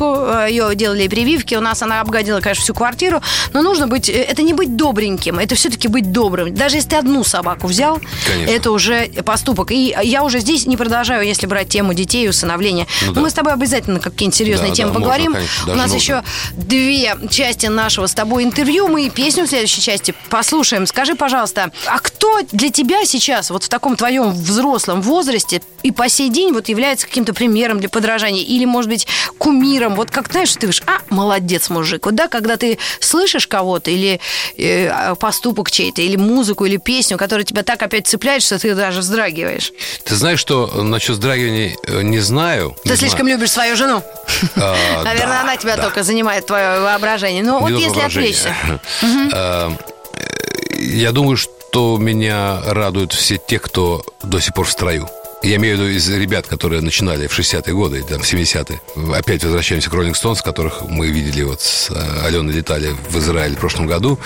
Ее 0.48 0.74
делали 0.74 1.08
прививки. 1.08 1.54
У 1.54 1.60
нас 1.60 1.82
она 1.82 2.00
обгадила, 2.00 2.40
конечно, 2.40 2.62
всю 2.62 2.74
квартиру. 2.74 3.20
Но 3.52 3.62
нужно 3.62 3.86
быть... 3.86 4.08
э, 4.08 4.12
Это 4.22 4.42
не 4.42 4.52
быть 4.54 4.76
добреньким. 4.76 5.38
Это 5.38 5.54
все-таки 5.54 5.88
быть 5.88 6.12
добрым. 6.12 6.54
Даже 6.54 6.76
если 6.76 6.90
ты 6.90 6.96
одну 6.96 7.24
собаку 7.24 7.66
взял, 7.66 8.00
Конечно. 8.26 8.52
это 8.54 8.70
уже 8.70 9.06
поступок. 9.24 9.70
И 9.70 9.94
я 10.04 10.22
уже 10.24 10.40
здесь 10.40 10.66
не 10.66 10.76
продолжаю, 10.76 11.26
если 11.26 11.46
брать 11.46 11.68
тему 11.68 11.94
детей 11.94 12.26
и 12.26 12.28
усыновления. 12.28 12.86
Ну 13.06 13.12
да. 13.12 13.20
мы 13.20 13.30
с 13.30 13.32
тобой 13.34 13.52
обязательно 13.52 14.00
какие-нибудь 14.00 14.36
серьезные 14.36 14.70
Да, 14.70 14.74
темы 14.74 14.92
да, 14.92 14.98
можно, 14.98 15.10
поговорим. 15.14 15.32
конечно, 15.34 15.72
У 15.72 15.76
нас 15.76 15.92
нужно. 15.92 15.96
еще 15.96 16.22
две 16.56 17.16
части 17.30 17.66
нашего 17.66 18.06
с 18.06 18.14
тобой 18.14 18.44
интервью. 18.44 18.88
Мы 18.88 19.08
песню 19.10 19.44
в 19.44 19.48
следующей 19.48 19.80
части 19.80 20.14
послушаем. 20.30 20.86
Скажи, 20.86 21.14
пожалуйста, 21.14 21.70
а 21.86 21.98
кто 21.98 22.40
для 22.52 22.70
тебя 22.70 23.04
сейчас, 23.04 23.50
вот 23.50 23.64
в 23.64 23.68
таком 23.68 23.96
твоем 23.96 24.30
взрослом 24.32 25.02
возрасте 25.02 25.62
и 25.82 25.90
по 25.92 26.08
сей 26.08 26.28
день 26.28 26.52
вот 26.52 26.68
является 26.68 27.06
каким-то 27.06 27.32
примером 27.34 27.78
для 27.80 27.88
подражания 27.88 28.42
или, 28.42 28.64
может 28.64 28.90
быть, 28.90 29.06
кумиром? 29.38 29.87
Вот 29.94 30.10
как, 30.10 30.30
знаешь, 30.30 30.52
ты 30.52 30.60
говоришь, 30.60 30.82
а, 30.86 30.98
молодец, 31.10 31.70
мужик. 31.70 32.04
Вот 32.06 32.14
да, 32.14 32.28
когда 32.28 32.56
ты 32.56 32.78
слышишь 33.00 33.46
кого-то 33.46 33.90
или 33.90 34.20
э, 34.56 35.14
поступок 35.16 35.70
чей-то, 35.70 36.02
или 36.02 36.16
музыку, 36.16 36.64
или 36.64 36.76
песню, 36.76 37.16
которая 37.18 37.44
тебя 37.44 37.62
так 37.62 37.82
опять 37.82 38.06
цепляет, 38.06 38.42
что 38.42 38.58
ты 38.58 38.74
даже 38.74 39.00
вздрагиваешь. 39.00 39.72
Ты 40.04 40.14
знаешь, 40.14 40.38
что 40.40 40.66
насчет 40.82 41.16
вздрагивания 41.16 41.76
э, 41.86 42.02
не 42.02 42.18
знаю. 42.20 42.76
Ты 42.84 42.90
Не 42.90 42.96
слишком 42.96 43.20
знаю. 43.26 43.36
любишь 43.38 43.50
свою 43.50 43.76
жену. 43.76 44.02
А, 44.56 44.76
Наверное, 45.04 45.36
да, 45.36 45.40
она 45.42 45.56
тебя 45.56 45.76
да. 45.76 45.82
только 45.84 46.02
занимает 46.02 46.46
твое 46.46 46.80
воображение. 46.80 47.42
Ну, 47.42 47.60
вот 47.60 47.70
если 47.70 48.00
отвлечься. 48.00 48.54
выражение. 49.02 49.30
Э, 49.32 49.70
Я 50.80 51.12
думаю, 51.12 51.36
что 51.36 51.96
меня 51.98 52.60
радуют 52.66 53.12
все 53.12 53.38
те, 53.38 53.58
кто 53.58 54.04
до 54.22 54.40
сих 54.40 54.54
пор 54.54 54.66
в 54.66 54.70
строю. 54.70 55.08
Я 55.42 55.56
имею 55.56 55.76
в 55.76 55.80
виду 55.80 55.90
из 55.90 56.08
ребят, 56.08 56.46
которые 56.46 56.80
начинали 56.80 57.28
в 57.28 57.38
60-е 57.38 57.72
годы, 57.72 58.02
там, 58.02 58.20
в 58.20 58.24
70-е. 58.32 58.80
Опять 59.14 59.44
возвращаемся 59.44 59.88
к 59.88 59.94
Роллинг 59.94 60.16
Стоунс, 60.16 60.42
которых 60.42 60.82
мы 60.82 61.08
видели 61.08 61.44
вот 61.44 61.60
с 61.60 61.90
э, 61.90 62.26
Аленой 62.26 62.52
летали 62.52 62.94
в 63.08 63.18
Израиль 63.18 63.54
в 63.54 63.58
прошлом 63.60 63.86
году. 63.86 64.18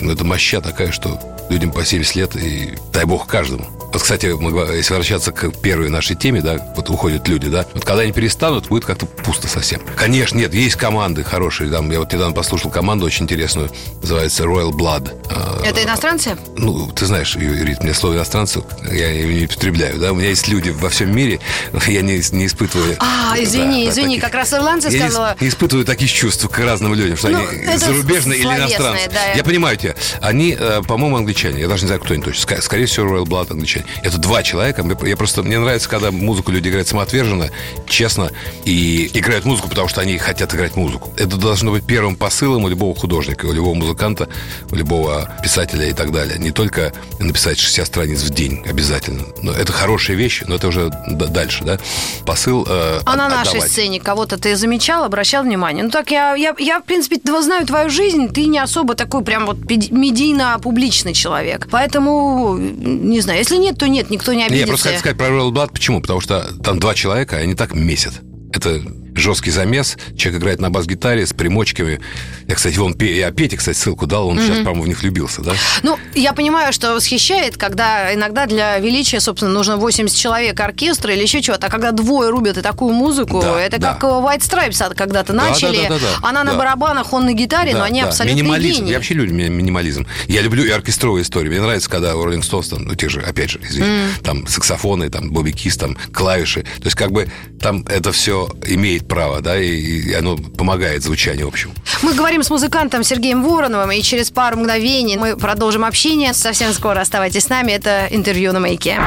Ну, 0.00 0.12
это 0.12 0.24
моща 0.24 0.60
такая, 0.60 0.92
что 0.92 1.18
людям 1.48 1.72
по 1.72 1.84
70 1.84 2.14
лет, 2.14 2.36
и 2.36 2.74
дай 2.92 3.04
бог 3.06 3.26
каждому. 3.26 3.66
Вот, 3.92 4.02
кстати, 4.02 4.26
если 4.26 4.92
возвращаться 4.94 5.32
к 5.32 5.50
первой 5.60 5.88
нашей 5.88 6.14
теме, 6.16 6.40
да, 6.40 6.72
вот 6.76 6.88
уходят 6.90 7.26
люди, 7.28 7.48
да, 7.48 7.66
вот 7.74 7.84
когда 7.84 8.02
они 8.02 8.12
перестанут, 8.12 8.68
будет 8.68 8.84
как-то 8.84 9.06
пусто 9.06 9.48
совсем. 9.48 9.80
Конечно, 9.96 10.38
нет, 10.38 10.54
есть 10.54 10.76
команды 10.76 11.24
хорошие, 11.24 11.70
там, 11.70 11.90
я 11.90 11.98
вот 11.98 12.12
недавно 12.12 12.32
послушал 12.34 12.70
команду 12.70 13.04
очень 13.06 13.24
интересную, 13.24 13.70
называется 14.00 14.44
Royal 14.44 14.70
Blood. 14.70 15.10
А, 15.30 15.62
Это 15.64 15.82
иностранцы? 15.82 16.36
ну, 16.56 16.86
ты 16.92 17.06
знаешь, 17.06 17.34
Юрий, 17.34 17.76
мне 17.80 17.92
слово 17.94 18.14
иностранцев, 18.14 18.64
я 18.92 19.10
его 19.10 19.32
не 19.32 19.44
употребляю, 19.46 19.98
да, 19.98 20.12
у 20.12 20.14
меня 20.14 20.28
есть 20.28 20.46
люди 20.46 20.70
во 20.70 20.88
всем 20.88 21.14
мире, 21.14 21.40
я 21.88 22.02
не, 22.02 22.22
не 22.32 22.46
испытываю... 22.46 22.96
А, 23.00 23.34
извини, 23.38 23.86
да, 23.86 23.90
извини, 23.90 24.16
таких- 24.16 24.22
как 24.24 24.34
раз 24.34 24.52
ирландцы 24.54 24.86
я 24.88 24.92
не- 24.92 24.98
сказала. 25.00 25.36
Не, 25.40 25.48
испытываю 25.48 25.84
таких 25.84 26.12
чувств 26.12 26.48
к 26.48 26.58
разным 26.60 26.94
людям, 26.94 27.16
что 27.16 27.28
Ну, 27.28 27.38
они 27.48 27.76
зарубежные 27.76 28.38
или 28.38 28.46
иностранцы. 28.46 29.10
да. 29.12 29.32
Я 29.32 29.42
понимаю 29.42 29.76
тебя. 29.76 29.94
Они, 30.20 30.56
э, 30.58 30.82
по-моему, 30.86 31.16
англичане. 31.16 31.60
Я 31.60 31.68
даже 31.68 31.82
не 31.82 31.86
знаю, 31.88 32.00
кто 32.00 32.14
они 32.14 32.22
точно. 32.22 32.60
Скорее 32.60 32.86
всего, 32.86 33.06
Royal 33.16 33.24
Blood 33.24 33.50
англичане. 33.50 33.79
Это 34.02 34.18
два 34.18 34.42
человека. 34.42 34.84
Я 35.04 35.16
просто... 35.16 35.42
Мне 35.42 35.58
нравится, 35.58 35.88
когда 35.88 36.10
музыку 36.10 36.52
люди 36.52 36.68
играют 36.68 36.88
самоотверженно, 36.88 37.50
честно, 37.86 38.30
и 38.64 39.10
играют 39.14 39.44
музыку, 39.44 39.68
потому 39.68 39.88
что 39.88 40.00
они 40.00 40.18
хотят 40.18 40.54
играть 40.54 40.76
музыку. 40.76 41.12
Это 41.16 41.36
должно 41.36 41.70
быть 41.72 41.84
первым 41.84 42.16
посылом 42.16 42.64
у 42.64 42.68
любого 42.68 42.94
художника, 42.94 43.46
у 43.46 43.52
любого 43.52 43.74
музыканта, 43.74 44.28
у 44.70 44.74
любого 44.74 45.30
писателя 45.42 45.88
и 45.88 45.92
так 45.92 46.12
далее. 46.12 46.38
Не 46.38 46.50
только 46.50 46.92
написать 47.18 47.58
60 47.58 47.86
страниц 47.86 48.22
в 48.22 48.30
день 48.30 48.62
обязательно. 48.66 49.24
Но 49.42 49.52
это 49.52 49.72
хорошая 49.72 50.16
вещь, 50.16 50.42
но 50.46 50.56
это 50.56 50.68
уже 50.68 50.90
дальше, 51.08 51.64
да? 51.64 51.78
Посыл 52.24 52.66
э, 52.68 53.00
А 53.04 53.16
на 53.16 53.28
нашей 53.28 53.50
отдавать. 53.50 53.70
сцене 53.70 54.00
кого-то 54.00 54.38
ты 54.38 54.56
замечал, 54.56 55.04
обращал 55.04 55.44
внимание? 55.44 55.84
Ну 55.84 55.90
так 55.90 56.10
я, 56.10 56.34
я, 56.34 56.54
я 56.58 56.80
в 56.80 56.84
принципе, 56.84 57.18
знаю 57.42 57.66
твою 57.66 57.90
жизнь, 57.90 58.28
ты 58.28 58.46
не 58.46 58.58
особо 58.58 58.94
такой 58.94 59.22
прям 59.24 59.46
вот 59.46 59.58
медийно-публичный 59.60 61.14
человек. 61.14 61.68
Поэтому, 61.70 62.56
не 62.58 63.20
знаю, 63.20 63.38
если 63.38 63.56
нет, 63.70 63.78
то 63.78 63.88
нет, 63.88 64.10
никто 64.10 64.32
не 64.32 64.38
Не, 64.38 64.42
я 64.42 64.46
обидится. 64.46 64.66
просто 64.68 64.88
хотел 64.88 65.00
сказать 65.00 65.18
про 65.18 65.28
Royal 65.28 65.50
Blood. 65.50 65.72
Почему? 65.72 66.00
Потому 66.00 66.20
что 66.20 66.52
там 66.62 66.78
два 66.78 66.94
человека, 66.94 67.38
и 67.38 67.44
они 67.44 67.54
так 67.54 67.74
месят. 67.74 68.14
Это 68.52 68.80
жесткий 69.14 69.50
замес. 69.50 69.96
Человек 70.16 70.40
играет 70.40 70.60
на 70.60 70.70
бас-гитаре 70.70 71.26
с 71.26 71.32
примочками. 71.32 72.00
Я, 72.46 72.54
кстати, 72.54 72.76
вон, 72.76 72.94
я 72.98 73.30
Пете, 73.30 73.56
кстати, 73.56 73.76
ссылку 73.76 74.06
дал, 74.06 74.28
он 74.28 74.38
mm-hmm. 74.38 74.46
сейчас, 74.46 74.58
по-моему, 74.58 74.82
в 74.82 74.88
них 74.88 75.02
влюбился, 75.02 75.42
да? 75.42 75.52
Ну, 75.82 75.98
я 76.14 76.32
понимаю, 76.32 76.72
что 76.72 76.94
восхищает, 76.94 77.56
когда 77.56 78.12
иногда 78.14 78.46
для 78.46 78.78
величия, 78.78 79.20
собственно, 79.20 79.52
нужно 79.52 79.76
80 79.76 80.16
человек 80.16 80.58
оркестра 80.60 81.12
или 81.14 81.22
еще 81.22 81.42
чего-то, 81.42 81.66
а 81.66 81.70
когда 81.70 81.92
двое 81.92 82.30
рубят 82.30 82.58
и 82.58 82.62
такую 82.62 82.92
музыку, 82.92 83.40
да, 83.40 83.60
это 83.60 83.78
да. 83.78 83.94
как 83.94 84.02
White 84.02 84.40
Stripes 84.40 84.94
когда-то 84.94 85.32
да, 85.32 85.48
начали. 85.48 85.82
Да, 85.82 85.94
да, 85.94 85.98
да, 85.98 86.00
да, 86.00 86.28
Она 86.28 86.44
да. 86.44 86.52
на 86.52 86.58
барабанах, 86.58 87.12
он 87.12 87.26
на 87.26 87.32
гитаре, 87.32 87.72
да, 87.72 87.78
но 87.78 87.84
они 87.84 88.02
да. 88.02 88.08
абсолютно 88.08 88.36
Минимализм. 88.36 88.78
гении. 88.78 88.90
Я 88.90 88.96
вообще 88.96 89.14
люблю 89.14 89.32
минимализм. 89.32 90.06
Я 90.26 90.42
люблю 90.42 90.64
и 90.64 90.70
оркестровые 90.70 91.22
истории. 91.22 91.48
Мне 91.48 91.60
нравится, 91.60 91.88
когда 91.88 92.16
у 92.16 92.42
Стоунс, 92.42 92.68
там, 92.68 92.84
ну, 92.84 92.94
те 92.94 93.08
же, 93.08 93.20
опять 93.20 93.50
же, 93.50 93.60
извините, 93.62 93.92
mm. 93.92 94.22
там 94.22 94.46
саксофоны, 94.46 95.10
там, 95.10 95.30
Бобби 95.30 95.52
Кис, 95.52 95.76
там, 95.76 95.96
клавиши. 96.12 96.62
То 96.62 96.84
есть, 96.84 96.96
как 96.96 97.12
бы, 97.12 97.30
там 97.60 97.84
это 97.88 98.12
все 98.12 98.48
имеет 98.66 98.99
право, 99.08 99.40
да, 99.40 99.58
и, 99.60 99.68
и 99.68 100.14
оно 100.14 100.36
помогает 100.36 101.02
звучанию, 101.02 101.46
в 101.46 101.48
общем. 101.48 101.72
Мы 102.02 102.14
говорим 102.14 102.42
с 102.42 102.50
музыкантом 102.50 103.04
Сергеем 103.04 103.42
Вороновым, 103.42 103.92
и 103.92 104.02
через 104.02 104.30
пару 104.30 104.56
мгновений 104.56 105.16
мы 105.16 105.36
продолжим 105.36 105.84
общение. 105.84 106.32
Совсем 106.34 106.72
скоро 106.72 107.00
оставайтесь 107.00 107.44
с 107.44 107.48
нами. 107.48 107.72
Это 107.72 108.08
интервью 108.10 108.52
на 108.52 108.60
«Маяке». 108.60 108.98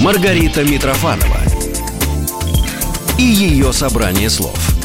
Маргарита 0.00 0.62
Митрофанова 0.62 1.38
и 3.18 3.22
ее 3.22 3.72
собрание 3.72 4.30
слов– 4.30 4.56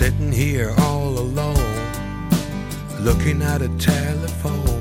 sitting 0.00 0.32
here 0.32 0.72
all 0.78 1.18
alone, 1.18 1.90
looking 3.00 3.42
at 3.42 3.60
a 3.60 3.68
telephone. 3.76 4.80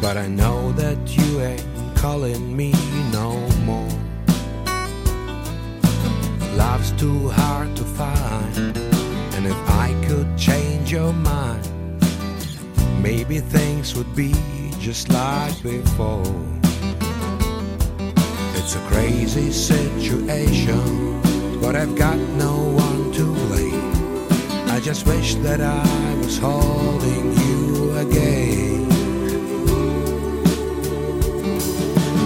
But 0.00 0.16
I 0.16 0.28
know 0.28 0.70
that 0.74 0.96
you 1.16 1.40
ain't 1.40 1.66
calling 1.96 2.56
me 2.56 2.72
no 3.10 3.32
more. 3.66 3.98
Love's 6.54 6.92
too 6.92 7.30
hard 7.30 7.74
to 7.74 7.82
find, 7.82 8.76
and 9.34 9.44
if 9.44 9.60
I 9.86 9.88
could 10.06 10.38
change 10.38 10.92
your 10.92 11.12
mind, 11.12 11.68
maybe 13.02 13.40
things 13.40 13.96
would 13.96 14.14
be 14.14 14.32
just 14.78 15.08
like 15.08 15.60
before. 15.64 16.36
It's 18.54 18.76
a 18.76 18.82
crazy 18.86 19.50
situation, 19.50 21.20
but 21.60 21.74
I've 21.74 21.96
got 21.96 22.18
no 22.38 22.54
one 22.86 23.10
to 23.14 23.51
just 24.82 25.06
wish 25.06 25.36
that 25.36 25.60
I 25.60 26.14
was 26.16 26.38
holding 26.38 27.32
you 27.38 27.96
again. 27.98 28.88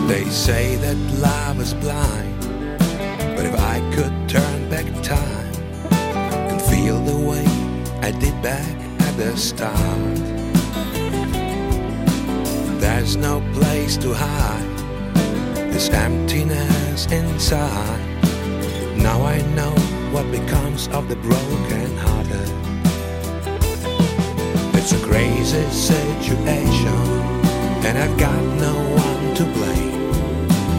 They 0.08 0.24
say 0.24 0.76
that 0.76 0.96
love 1.20 1.60
is 1.60 1.74
blind, 1.74 2.40
but 3.36 3.44
if 3.44 3.60
I 3.60 3.80
could 3.94 4.26
turn 4.26 4.70
back 4.70 4.86
time 5.02 5.52
and 6.48 6.62
feel 6.62 6.98
the 7.04 7.18
way 7.28 7.44
I 8.00 8.10
did 8.12 8.40
back 8.42 8.76
at 9.02 9.16
the 9.18 9.36
start, 9.36 10.16
there's 12.80 13.16
no 13.16 13.42
place 13.52 13.98
to 13.98 14.14
hide 14.14 14.78
this 15.74 15.90
emptiness 15.90 17.04
inside. 17.12 18.00
Now 18.96 19.22
I 19.26 19.42
know 19.54 19.74
what 20.10 20.30
becomes 20.32 20.88
of 20.88 21.10
the 21.10 21.16
broken. 21.16 21.85
It's 24.74 24.92
a 24.92 24.98
crazy 25.06 25.64
situation, 25.70 26.88
and 27.86 27.98
I've 27.98 28.18
got 28.18 28.42
no 28.58 28.74
one 28.74 29.34
to 29.36 29.44
blame. 29.44 30.10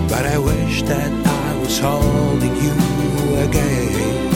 But 0.09 0.25
I 0.25 0.37
wish 0.37 0.81
that 0.83 1.11
I 1.11 1.59
was 1.59 1.79
holding 1.79 2.55
you 2.55 2.73
again. 3.45 4.26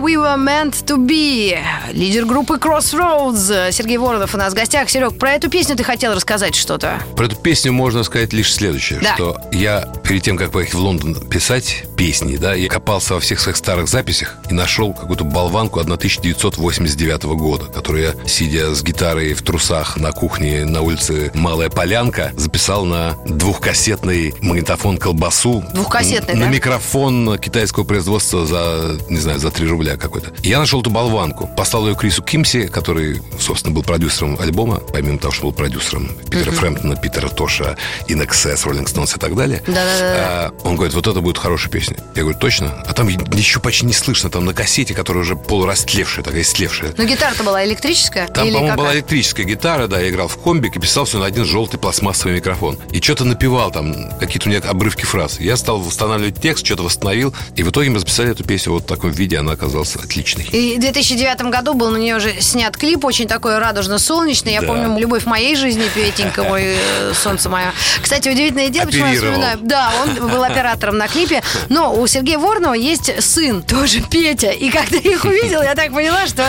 We 0.00 0.16
Were 0.18 0.36
Meant 0.36 0.86
to 0.88 0.98
Be. 0.98 1.54
Лидер 1.96 2.26
группы 2.26 2.56
Crossroads 2.56 3.72
Сергей 3.72 3.96
Воронов 3.96 4.34
у 4.34 4.36
нас 4.36 4.52
в 4.52 4.54
гостях. 4.54 4.90
Серег, 4.90 5.16
про 5.18 5.30
эту 5.32 5.48
песню 5.48 5.76
ты 5.76 5.82
хотел 5.82 6.12
рассказать 6.14 6.54
что-то? 6.54 7.00
Про 7.16 7.24
эту 7.24 7.36
песню 7.36 7.72
можно 7.72 8.02
сказать 8.02 8.34
лишь 8.34 8.52
следующее, 8.52 8.98
Да. 9.00 9.14
что 9.14 9.40
я 9.50 9.88
перед 10.04 10.22
тем, 10.22 10.36
как 10.36 10.50
поехать 10.52 10.74
в 10.74 10.78
Лондон 10.80 11.14
писать 11.14 11.84
песни, 11.96 12.36
да, 12.36 12.52
я 12.52 12.68
копался 12.68 13.14
во 13.14 13.20
всех 13.20 13.40
своих 13.40 13.56
старых 13.56 13.88
записях 13.88 14.36
и 14.50 14.54
нашел 14.54 14.92
какую-то 14.92 15.24
болванку 15.24 15.80
1989 15.80 17.22
года, 17.34 17.64
которую 17.64 18.04
я, 18.04 18.28
сидя 18.28 18.74
с 18.74 18.82
гитарой 18.82 19.32
в 19.32 19.40
трусах 19.40 19.96
на 19.96 20.12
кухне 20.12 20.66
на 20.66 20.82
улице 20.82 21.30
Малая 21.32 21.70
Полянка, 21.70 22.30
записал 22.36 22.84
на 22.84 23.14
двухкассетный 23.24 24.34
магнитофон 24.42 24.98
колбасу. 24.98 25.64
Двухкассетный, 25.72 26.34
на 26.34 26.44
да? 26.44 26.50
микрофон 26.52 27.38
китайского 27.38 27.84
производства 27.84 28.44
за, 28.44 28.98
не 29.08 29.16
знаю, 29.18 29.38
за 29.38 29.50
3 29.50 29.66
рубля 29.66 29.96
какой-то. 29.96 30.30
Я 30.42 30.58
нашел 30.58 30.82
эту 30.82 30.90
болванку, 30.90 31.48
послал 31.56 31.85
ее 31.88 31.96
Крису 31.96 32.22
Кимси, 32.22 32.66
который, 32.66 33.22
собственно, 33.38 33.74
был 33.74 33.82
продюсером 33.82 34.38
альбома, 34.40 34.80
помимо 34.92 35.18
того, 35.18 35.32
что 35.32 35.44
был 35.44 35.52
продюсером 35.52 36.10
Питера 36.30 36.50
Фрэмптона, 36.50 36.96
Питера 36.96 37.28
Тоша, 37.28 37.76
Inexcess, 38.08 38.64
Rolling 38.64 38.86
Stones 38.86 39.16
и 39.16 39.20
так 39.20 39.34
далее. 39.34 39.62
Да-да-да. 39.66 40.14
А, 40.16 40.52
Он 40.64 40.76
говорит, 40.76 40.94
вот 40.94 41.06
это 41.06 41.20
будет 41.20 41.38
хорошая 41.38 41.70
песня. 41.70 41.96
Я 42.14 42.22
говорю, 42.22 42.38
точно? 42.38 42.82
А 42.86 42.92
там 42.92 43.08
еще 43.08 43.60
почти 43.60 43.86
не 43.86 43.92
слышно, 43.92 44.30
там 44.30 44.44
на 44.44 44.54
кассете, 44.54 44.94
которая 44.94 45.22
уже 45.22 45.36
полурастлевшая, 45.36 46.24
такая 46.24 46.42
истлевшая. 46.42 46.94
Но 46.96 47.04
гитара-то 47.04 47.44
была 47.44 47.64
электрическая? 47.64 48.28
Там, 48.28 48.46
по-моему, 48.52 48.76
была 48.76 48.94
электрическая 48.94 49.46
гитара, 49.46 49.86
да, 49.86 50.00
я 50.00 50.08
играл 50.08 50.28
в 50.28 50.36
комбик 50.38 50.76
и 50.76 50.80
писал 50.80 51.04
все 51.04 51.18
на 51.18 51.26
один 51.26 51.44
желтый 51.44 51.78
пластмассовый 51.78 52.36
микрофон. 52.36 52.78
И 52.90 53.00
что-то 53.00 53.24
напевал 53.24 53.70
там, 53.70 54.10
какие-то 54.18 54.48
у 54.48 54.52
меня 54.52 54.60
обрывки 54.68 55.04
фраз. 55.04 55.40
Я 55.40 55.56
стал 55.56 55.80
восстанавливать 55.80 56.40
текст, 56.40 56.64
что-то 56.64 56.82
восстановил, 56.82 57.34
и 57.54 57.62
в 57.62 57.70
итоге 57.70 57.90
мы 57.90 57.98
записали 57.98 58.30
эту 58.30 58.44
песню 58.44 58.72
вот 58.72 58.84
в 58.84 58.86
таком 58.86 59.10
виде, 59.10 59.38
она 59.38 59.52
оказалась 59.52 59.94
отличной. 59.96 60.44
И 60.52 60.76
в 60.76 60.80
2009 60.80 61.42
году 61.50 61.74
был 61.76 61.90
на 61.90 61.96
нее 61.98 62.16
уже 62.16 62.40
снят 62.40 62.76
клип, 62.76 63.04
очень 63.04 63.26
такой 63.28 63.58
радужно-солнечный. 63.58 64.52
Я 64.52 64.60
Да. 64.62 64.66
помню 64.66 64.98
«Любовь 64.98 65.24
моей 65.26 65.56
жизни», 65.56 65.84
Петенька 65.94 66.42
мой, 66.48 66.62
э, 66.76 67.12
солнце 67.14 67.48
мое. 67.48 67.72
Кстати, 68.02 68.28
удивительное 68.28 68.68
дело, 68.68 68.86
почему 68.86 69.06
я 69.06 69.14
вспоминаю. 69.14 69.58
Да, 69.62 69.90
он 70.02 70.28
был 70.28 70.42
оператором 70.42 70.98
на 70.98 71.08
клипе. 71.08 71.42
Но 71.68 71.94
у 71.94 72.06
Сергея 72.06 72.38
Воронова 72.38 72.74
есть 72.74 73.22
сын, 73.22 73.62
тоже 73.62 74.00
Петя. 74.10 74.50
И 74.50 74.70
когда 74.70 74.96
я 74.96 75.12
их 75.12 75.24
увидела, 75.24 75.62
я 75.62 75.74
так 75.74 75.92
поняла, 75.92 76.26
что, 76.26 76.42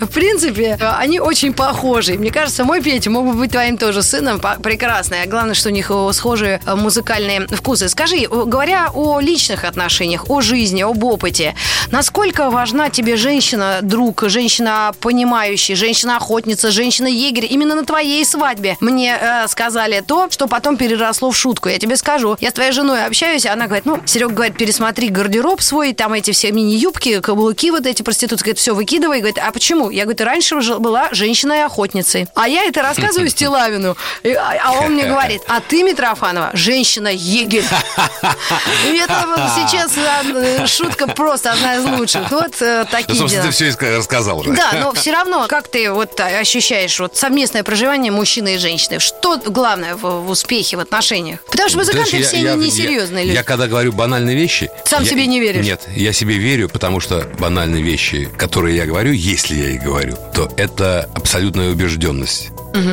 в 0.00 0.06
принципе, 0.06 0.78
они 0.98 1.20
очень 1.20 1.52
похожи. 1.52 2.14
Мне 2.14 2.30
кажется, 2.30 2.64
мой 2.64 2.82
Петя 2.82 3.10
мог 3.10 3.26
бы 3.26 3.32
быть 3.32 3.52
твоим 3.52 3.76
тоже 3.78 4.02
сыном. 4.02 4.40
Прекрасный. 4.62 5.22
А 5.22 5.26
главное, 5.26 5.54
что 5.54 5.68
у 5.68 5.72
них 5.72 5.90
э, 5.90 6.10
схожие 6.12 6.60
э, 6.66 6.74
музыкальные 6.74 7.46
вкусы. 7.48 7.88
Скажи, 7.88 8.26
говоря 8.28 8.90
о 8.94 9.20
личных 9.20 9.64
отношениях, 9.64 10.28
о 10.30 10.40
жизни, 10.40 10.82
об 10.82 11.02
опыте, 11.04 11.54
насколько 11.90 12.50
важна 12.50 12.90
тебе 12.90 13.16
женщина, 13.16 13.78
друг, 13.82 14.22
женщина 14.26 14.71
понимающая, 15.00 15.76
женщина-охотница, 15.76 16.70
женщина-егерь 16.70 17.46
именно 17.50 17.74
на 17.74 17.84
твоей 17.84 18.24
свадьбе? 18.24 18.76
Мне 18.80 19.18
э, 19.20 19.48
сказали 19.48 20.02
то, 20.06 20.28
что 20.30 20.46
потом 20.48 20.76
переросло 20.76 21.30
в 21.30 21.36
шутку. 21.36 21.68
Я 21.68 21.78
тебе 21.78 21.96
скажу, 21.96 22.36
я 22.40 22.50
с 22.50 22.52
твоей 22.52 22.72
женой 22.72 23.04
общаюсь, 23.04 23.46
она 23.46 23.66
говорит, 23.66 23.84
ну, 23.86 24.00
Серега 24.06 24.32
говорит, 24.34 24.56
пересмотри 24.56 25.08
гардероб 25.08 25.60
свой, 25.62 25.92
там 25.92 26.12
эти 26.14 26.30
все 26.32 26.50
мини-юбки, 26.52 27.20
каблуки 27.20 27.70
вот 27.70 27.86
эти 27.86 28.02
проститутки, 28.02 28.44
говорит, 28.44 28.58
все 28.58 28.74
выкидывай. 28.74 29.18
Говорит, 29.18 29.38
а 29.38 29.50
почему? 29.52 29.90
Я 29.90 30.04
говорю, 30.04 30.16
ты 30.18 30.24
раньше 30.24 30.56
была 30.78 31.08
женщиной-охотницей. 31.12 32.26
А 32.34 32.48
я 32.48 32.64
это 32.64 32.82
рассказываю 32.82 33.28
Стилавину. 33.30 33.96
А 34.24 34.52
а 34.62 34.72
он 34.84 34.92
мне 34.92 35.04
говорит, 35.08 35.42
а 35.48 35.60
ты, 35.60 35.82
Митрофанова, 35.82 36.50
женщина-егерь. 36.54 37.64
Это 38.92 39.24
вот 39.26 39.40
сейчас 39.54 39.92
э, 39.96 40.66
шутка 40.66 41.06
просто 41.08 41.52
одна 41.52 41.76
из 41.76 41.84
лучших. 41.84 42.30
Вот 42.30 42.60
э, 42.60 42.84
Ну, 42.84 42.90
такие 42.90 43.18
собственно, 43.18 43.42
дела. 43.44 43.52
ты 43.52 43.74
все 43.76 43.96
рассказал 43.96 44.38
уже. 44.38 44.54
Да, 44.70 44.78
но 44.78 44.92
все 44.92 45.12
равно, 45.12 45.46
как 45.48 45.68
ты 45.68 45.90
вот 45.90 46.18
ощущаешь 46.20 46.98
вот 47.00 47.16
совместное 47.16 47.62
проживание 47.64 48.12
мужчины 48.12 48.54
и 48.54 48.58
женщины? 48.58 48.98
Что 49.00 49.38
главное 49.38 49.96
в, 49.96 50.02
в 50.02 50.30
успехе 50.30 50.76
в 50.76 50.80
отношениях? 50.80 51.40
Потому 51.50 51.68
что 51.68 51.78
музыканты 51.78 52.10
Знаешь, 52.10 52.26
все 52.26 52.36
я- 52.40 52.50
я- 52.50 52.56
несерьезные 52.56 53.22
я, 53.24 53.26
люди. 53.28 53.36
Я 53.36 53.42
когда 53.42 53.66
говорю 53.66 53.92
банальные 53.92 54.36
вещи... 54.36 54.70
Сам 54.84 55.02
я- 55.02 55.08
себе 55.10 55.26
не 55.26 55.40
веришь? 55.40 55.64
Нет, 55.64 55.80
я 55.94 56.12
себе 56.12 56.36
верю, 56.36 56.68
потому 56.68 57.00
что 57.00 57.26
банальные 57.38 57.82
вещи, 57.82 58.28
которые 58.38 58.76
я 58.76 58.86
говорю, 58.86 59.12
если 59.12 59.54
я 59.56 59.70
их 59.70 59.82
говорю, 59.82 60.16
то 60.34 60.50
это 60.56 61.08
абсолютная 61.14 61.70
убежденность. 61.70 62.50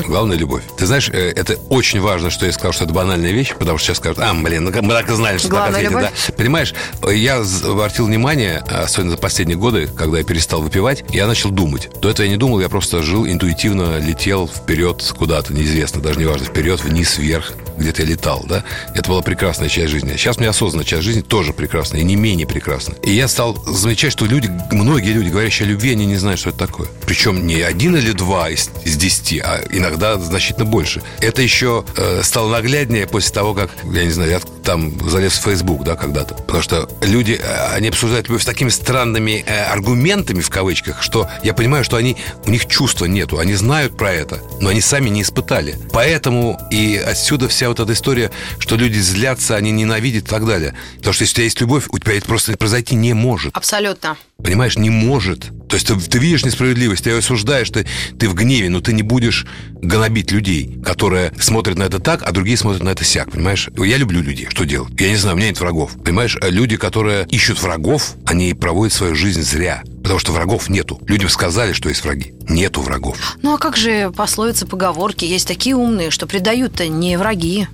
Главное– 0.08 0.36
любовь. 0.38 0.64
Ты 0.78 0.86
знаешь, 0.86 1.08
э, 1.10 1.32
это 1.34 1.56
очень 1.70 2.02
важно, 2.02 2.30
что 2.30 2.46
я 2.46 2.52
сказал, 2.52 2.74
что 2.74 2.84
это 2.84 2.94
банальная 2.94 3.32
вещь, 3.32 3.54
потому 3.58 3.78
что 3.78 3.88
сейчас 3.88 3.98
скажут, 4.00 4.20
а, 4.20 4.34
блин, 4.34 4.66
ну, 4.66 4.82
мы 4.82 4.92
так 4.94 5.10
и 5.10 5.14
знали, 5.14 5.38
что 5.38 5.48
Главное 5.48 5.82
так 5.82 5.94
ответит, 5.96 6.14
да? 6.28 6.34
Понимаешь, 6.34 6.74
я 7.14 7.42
з- 7.44 7.64
обратил 7.66 8.06
внимание, 8.08 8.58
особенно 8.70 9.12
за 9.12 9.18
последние 9.18 9.58
годы, 9.58 9.88
когда 9.88 10.18
я 10.18 10.26
перестал 10.26 10.62
выпивать, 10.62 11.06
я 11.12 11.28
начал 11.28 11.50
думать. 11.60 11.90
До 12.02 12.10
этого 12.10 12.26
я 12.26 12.32
не 12.32 12.38
думал, 12.38 12.62
я 12.62 12.70
просто 12.70 13.04
жил 13.04 13.28
интуитивно, 13.28 14.00
летел 14.00 14.48
вперед 14.48 15.04
куда-то, 15.18 15.54
неизвестно, 15.54 16.02
даже 16.02 16.18
не 16.18 16.26
важно, 16.26 16.46
вперед, 16.46 16.82
вниз, 16.82 17.18
вверх, 17.18 17.54
где-то 17.78 18.04
я 18.04 18.08
летал, 18.08 18.46
да? 18.48 18.64
Это 18.96 19.10
была 19.10 19.22
прекрасная 19.22 19.68
часть 19.68 19.92
жизни. 19.92 20.16
Сейчас 20.16 20.38
меня 20.38 20.52
осознанная 20.52 20.86
часть 20.86 21.04
жизни 21.04 21.20
тоже 21.20 21.52
прекрасная, 21.52 22.00
и 22.00 22.06
не 22.06 22.16
менее 22.16 22.48
прекрасная. 22.48 22.98
И 23.04 23.12
я 23.12 23.28
стал 23.28 23.62
замечать, 23.66 24.14
что 24.14 24.26
люди, 24.26 24.50
многие 24.72 25.12
люди, 25.12 25.28
говорящие 25.28 25.66
о 25.66 25.70
любви, 25.72 25.92
они 25.92 26.06
не 26.06 26.16
знают, 26.16 26.40
что 26.40 26.50
это 26.50 26.60
такое. 26.60 26.88
Причем 27.06 27.46
не 27.46 27.60
один 27.60 27.98
или 27.98 28.14
два 28.14 28.50
из, 28.50 28.70
из 28.86 28.96
десяти, 28.96 29.40
а 29.40 29.62
иногда 29.70 30.18
значительно 30.18 30.66
больше. 30.66 31.02
Это 31.20 31.42
еще 31.42 31.84
э, 31.98 32.22
стало 32.24 32.50
нагляднее 32.50 33.06
после 33.06 33.34
того, 33.34 33.54
как, 33.54 33.70
я 33.84 34.06
не 34.06 34.12
знаю, 34.12 34.32
я 34.32 34.40
там 34.64 35.10
залез 35.10 35.34
в 35.34 35.42
Facebook, 35.42 35.84
да, 35.84 35.96
когда-то. 35.96 36.36
Потому 36.36 36.62
что 36.62 36.90
люди, 37.02 37.40
э, 37.42 37.74
они 37.74 37.90
обсуждают 37.90 38.28
любовь 38.28 38.44
с 38.44 38.46
такими 38.46 38.70
странными 38.70 39.44
э, 39.46 39.64
аргументами, 39.64 40.42
в 40.42 40.50
кавычках, 40.50 41.02
что 41.02 41.30
я 41.44 41.54
понимаю, 41.54 41.84
что 41.84 41.98
они, 41.98 42.18
у 42.46 42.50
них 42.50 42.66
чувства 42.68 43.06
нету. 43.06 43.40
Они 43.40 43.54
знают 43.54 43.98
про 43.98 44.12
это, 44.12 44.42
но 44.60 44.70
они 44.70 44.82
сами 44.82 45.10
не 45.10 45.22
испытали. 45.22 45.78
Поэтому 45.92 46.60
и 46.72 46.96
отсюда 46.98 47.48
вся 47.48 47.70
вот 47.70 47.80
эта 47.80 47.94
история, 47.94 48.32
что 48.60 48.76
люди 48.76 49.00
злятся, 49.00 49.56
они 49.56 49.72
ненавидят 49.72 50.24
и 50.24 50.28
так 50.28 50.46
далее. 50.46 50.76
Потому 50.98 51.14
что 51.14 51.24
если 51.24 51.34
у 51.34 51.36
тебя 51.36 51.44
есть 51.46 51.62
любовь, 51.62 51.86
у 51.90 52.00
тебя 52.00 52.18
это 52.18 52.28
просто 52.28 52.58
произойти 52.58 52.96
не 52.96 53.14
может. 53.14 53.56
Абсолютно. 53.56 54.18
Понимаешь, 54.44 54.78
не 54.78 54.90
может. 54.90 55.52
То 55.68 55.76
есть 55.76 55.88
ты, 55.88 55.96
ты 55.96 56.18
видишь 56.18 56.46
несправедливость, 56.46 57.04
ты 57.04 57.12
ее 57.12 57.18
осуждаешь, 57.20 57.70
ты, 57.70 57.86
ты 58.18 58.28
в 58.28 58.34
гневе, 58.34 58.70
но 58.70 58.82
ты 58.82 58.94
не 58.94 59.04
будешь 59.04 59.46
гнобить 59.74 60.32
людей, 60.32 60.80
которые 60.84 61.32
смотрят 61.40 61.78
на 61.78 61.84
это 61.84 62.00
так, 62.00 62.24
а 62.24 62.32
другие 62.32 62.58
смотрят 62.58 62.82
на 62.84 62.90
это 62.90 63.04
сяк, 63.04 63.32
понимаешь? 63.32 63.70
Я 63.78 63.98
люблю 63.98 64.22
людей, 64.22 64.48
что 64.50 64.66
делать? 64.66 64.94
Я 65.00 65.10
не 65.10 65.16
знаю, 65.16 65.36
у 65.36 65.38
меня 65.38 65.50
нет 65.50 65.60
врагов. 65.60 65.92
Понимаешь, 66.04 66.38
А 66.42 66.50
люди, 66.50 66.78
которые 66.78 67.28
ищут 67.30 67.62
врагов, 67.62 68.16
они 68.26 68.54
проводят 68.54 68.94
свою 68.94 69.14
жизнь 69.14 69.42
зря. 69.44 69.84
Потому 70.02 70.20
что 70.20 70.32
врагов 70.32 70.70
нету. 70.70 71.00
Людям 71.08 71.30
сказали, 71.30 71.74
что 71.74 71.90
есть 71.90 72.04
враги. 72.04 72.34
Нету 72.48 72.82
врагов. 72.82 73.18
Ну 73.42 73.54
а 73.54 73.58
как 73.58 73.78
же 73.78 74.12
пословицы, 74.12 74.66
поговорки? 74.66 75.26
Есть 75.26 75.48
такие 75.48 75.76
умные, 75.76 76.10
что 76.10 76.26
предают-то 76.26 76.88
не 76.88 77.18
враги. 77.18 77.68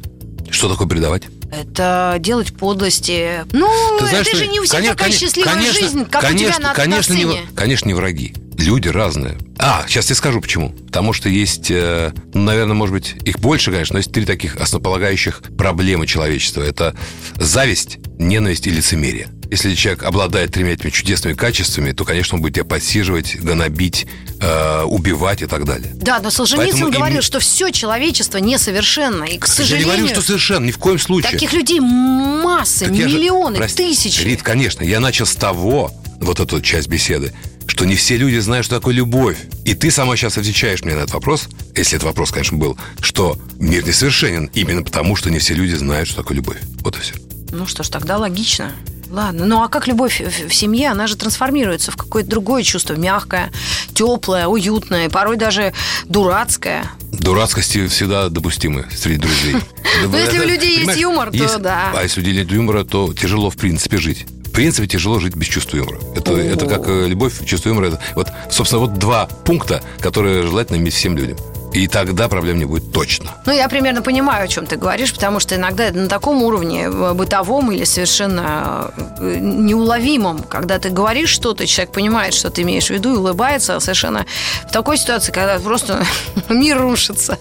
Что 0.49 0.69
такое 0.69 0.87
предавать? 0.87 1.23
Это 1.61 2.17
делать 2.19 2.55
подлости. 2.55 3.45
Ну, 3.51 3.69
Ты 3.99 4.05
знаешь, 4.07 4.27
это 4.27 4.35
что- 4.35 4.45
же 4.45 4.47
не 4.47 4.59
у 4.59 4.63
всех 4.63 4.79
коне- 4.79 4.89
такая 4.89 5.11
счастливая 5.11 5.53
конечно, 5.53 5.73
жизнь, 5.81 6.05
как 6.05 6.21
конечно, 6.21 6.47
у 6.47 6.49
тебя 6.51 6.59
на, 6.69 6.73
конечно, 6.73 7.13
на 7.13 7.17
не, 7.17 7.23
сцене. 7.25 7.41
конечно, 7.55 7.87
не 7.87 7.93
враги. 7.93 8.33
Люди 8.57 8.87
разные. 8.87 9.37
А, 9.59 9.83
сейчас 9.87 10.09
я 10.09 10.15
скажу 10.15 10.39
почему. 10.41 10.69
Потому 10.69 11.11
что 11.13 11.27
есть, 11.27 11.69
э, 11.69 12.13
ну, 12.33 12.41
наверное, 12.43 12.73
может 12.73 12.93
быть, 12.93 13.15
их 13.25 13.39
больше, 13.39 13.71
конечно, 13.71 13.93
но 13.95 13.99
есть 13.99 14.11
три 14.13 14.25
таких 14.25 14.55
основополагающих 14.57 15.41
проблемы 15.57 16.07
человечества. 16.07 16.61
Это 16.61 16.95
зависть, 17.35 17.97
ненависть 18.17 18.65
и 18.67 18.69
лицемерие. 18.69 19.27
Если 19.51 19.75
человек 19.75 20.03
обладает 20.03 20.51
тремя 20.51 20.73
этими 20.73 20.89
чудесными 20.89 21.33
качествами, 21.33 21.91
то, 21.91 22.03
конечно, 22.03 22.35
он 22.35 22.41
будет 22.41 22.55
тебя 22.55 22.65
подсиживать, 22.65 23.35
гонобить, 23.39 24.07
э, 24.41 24.83
убивать 24.83 25.41
и 25.41 25.45
так 25.45 25.65
далее. 25.65 25.91
Да, 25.95 26.19
но 26.19 26.29
Солженицын 26.31 26.71
Поэтому 26.71 26.91
говорил, 26.91 27.17
им- 27.17 27.23
что 27.23 27.39
все 27.39 27.71
человечество 27.71 28.37
несовершенно. 28.39 29.23
И, 29.25 29.37
к 29.37 29.47
Я 29.47 29.53
сожалению, 29.53 29.87
не 29.93 29.97
говорю, 29.99 30.15
что 30.15 30.21
совершенно, 30.25 30.65
ни 30.65 30.71
в 30.71 30.77
коем 30.77 30.99
случае. 30.99 31.31
таких 31.31 31.53
людей 31.53 31.79
массы, 31.79 32.85
Так 32.85 32.95
я 32.95 33.07
же- 33.07 33.17
миллионы, 33.17 33.57
прости, 33.57 33.77
тысячи. 33.89 34.21
Рит, 34.21 34.41
конечно, 34.41 34.83
я 34.83 34.99
начал 34.99 35.25
с 35.25 35.35
того, 35.35 35.91
вот 36.19 36.39
эту 36.39 36.61
часть 36.61 36.87
беседы, 36.87 37.33
что 37.67 37.85
не 37.85 37.95
все 37.95 38.17
люди 38.17 38.37
знают, 38.39 38.65
что 38.65 38.75
такое 38.75 38.93
любовь. 38.93 39.37
И 39.63 39.73
ты 39.73 39.91
сама 39.91 40.15
сейчас 40.15 40.37
отвечаешь 40.37 40.81
мне 40.83 40.93
на 40.95 40.99
этот 40.99 41.13
вопрос, 41.13 41.47
если 41.75 41.97
этот 41.97 42.05
вопрос, 42.07 42.31
конечно, 42.31 42.57
был, 42.57 42.77
что 43.01 43.37
мир 43.59 43.85
несовершенен 43.85 44.49
именно 44.53 44.81
потому, 44.83 45.15
что 45.15 45.29
не 45.29 45.39
все 45.39 45.53
люди 45.53 45.73
знают, 45.75 46.07
что 46.07 46.17
такое 46.21 46.37
любовь. 46.37 46.57
Вот 46.81 46.97
и 46.97 47.01
все. 47.01 47.13
Ну 47.51 47.65
что 47.67 47.83
ж, 47.83 47.89
тогда 47.89 48.17
логично. 48.17 48.71
Ладно, 49.09 49.45
ну 49.45 49.63
а 49.63 49.67
как 49.67 49.87
любовь 49.87 50.21
в 50.21 50.53
семье, 50.53 50.89
она 50.89 51.07
же 51.07 51.15
трансформируется 51.15 51.91
в 51.91 51.97
какое-то 51.97 52.29
другое 52.29 52.63
чувство, 52.63 52.93
мягкое, 52.93 53.51
теплое, 53.93 54.47
уютное, 54.47 55.09
порой 55.09 55.37
даже 55.37 55.73
дурацкое. 56.05 56.91
Дурацкости 57.11 57.87
всегда 57.87 58.29
допустимы 58.29 58.87
среди 58.95 59.19
друзей. 59.19 59.55
Ну, 60.03 60.17
если 60.17 60.39
у 60.39 60.43
людей 60.43 60.79
есть 60.79 60.99
юмор, 60.99 61.31
то 61.31 61.57
да. 61.57 61.93
А 61.95 62.03
если 62.03 62.19
у 62.19 62.23
людей 62.23 62.41
нет 62.41 62.51
юмора, 62.51 62.83
то 62.83 63.13
тяжело, 63.13 63.49
в 63.49 63.55
принципе, 63.55 63.97
жить. 63.97 64.25
В 64.45 64.51
принципе, 64.51 64.87
тяжело 64.87 65.19
жить 65.19 65.35
без 65.35 65.47
чувства 65.47 65.77
юмора. 65.77 65.99
Это, 66.15 66.33
это 66.33 66.65
как 66.65 66.87
э, 66.87 67.07
любовь, 67.07 67.45
чувство 67.45 67.69
юмора. 67.69 67.87
Это, 67.87 68.01
вот, 68.15 68.27
собственно, 68.51 68.81
вот 68.81 68.99
два 68.99 69.27
пункта, 69.45 69.81
которые 69.99 70.43
желательно 70.43 70.77
иметь 70.77 70.93
всем 70.93 71.15
людям. 71.17 71.37
И 71.75 71.87
тогда 71.87 72.29
проблем 72.29 72.57
не 72.57 72.63
будет 72.63 72.93
точно. 72.93 73.31
Ну, 73.45 73.51
я 73.51 73.67
примерно 73.67 74.01
понимаю, 74.01 74.45
о 74.45 74.47
чем 74.47 74.65
ты 74.65 74.77
говоришь, 74.77 75.13
потому 75.13 75.41
что 75.41 75.55
иногда 75.55 75.91
на 75.91 76.07
таком 76.07 76.41
уровне 76.41 76.83
э, 76.85 77.13
бытовом 77.13 77.69
или 77.69 77.83
совершенно 77.83 78.91
э, 79.19 79.39
неуловимом, 79.41 80.39
когда 80.43 80.79
ты 80.79 80.89
говоришь 80.89 81.31
что-то, 81.31 81.67
человек 81.67 81.93
понимает, 81.93 82.33
что 82.33 82.49
ты 82.49 82.61
имеешь 82.61 82.87
в 82.87 82.91
виду, 82.91 83.13
и 83.13 83.17
улыбается 83.17 83.77
совершенно 83.81 84.25
в 84.69 84.71
такой 84.71 84.97
ситуации, 84.97 85.33
когда 85.33 85.59
просто 85.59 86.05
мир 86.49 86.79
рушится. 86.79 87.39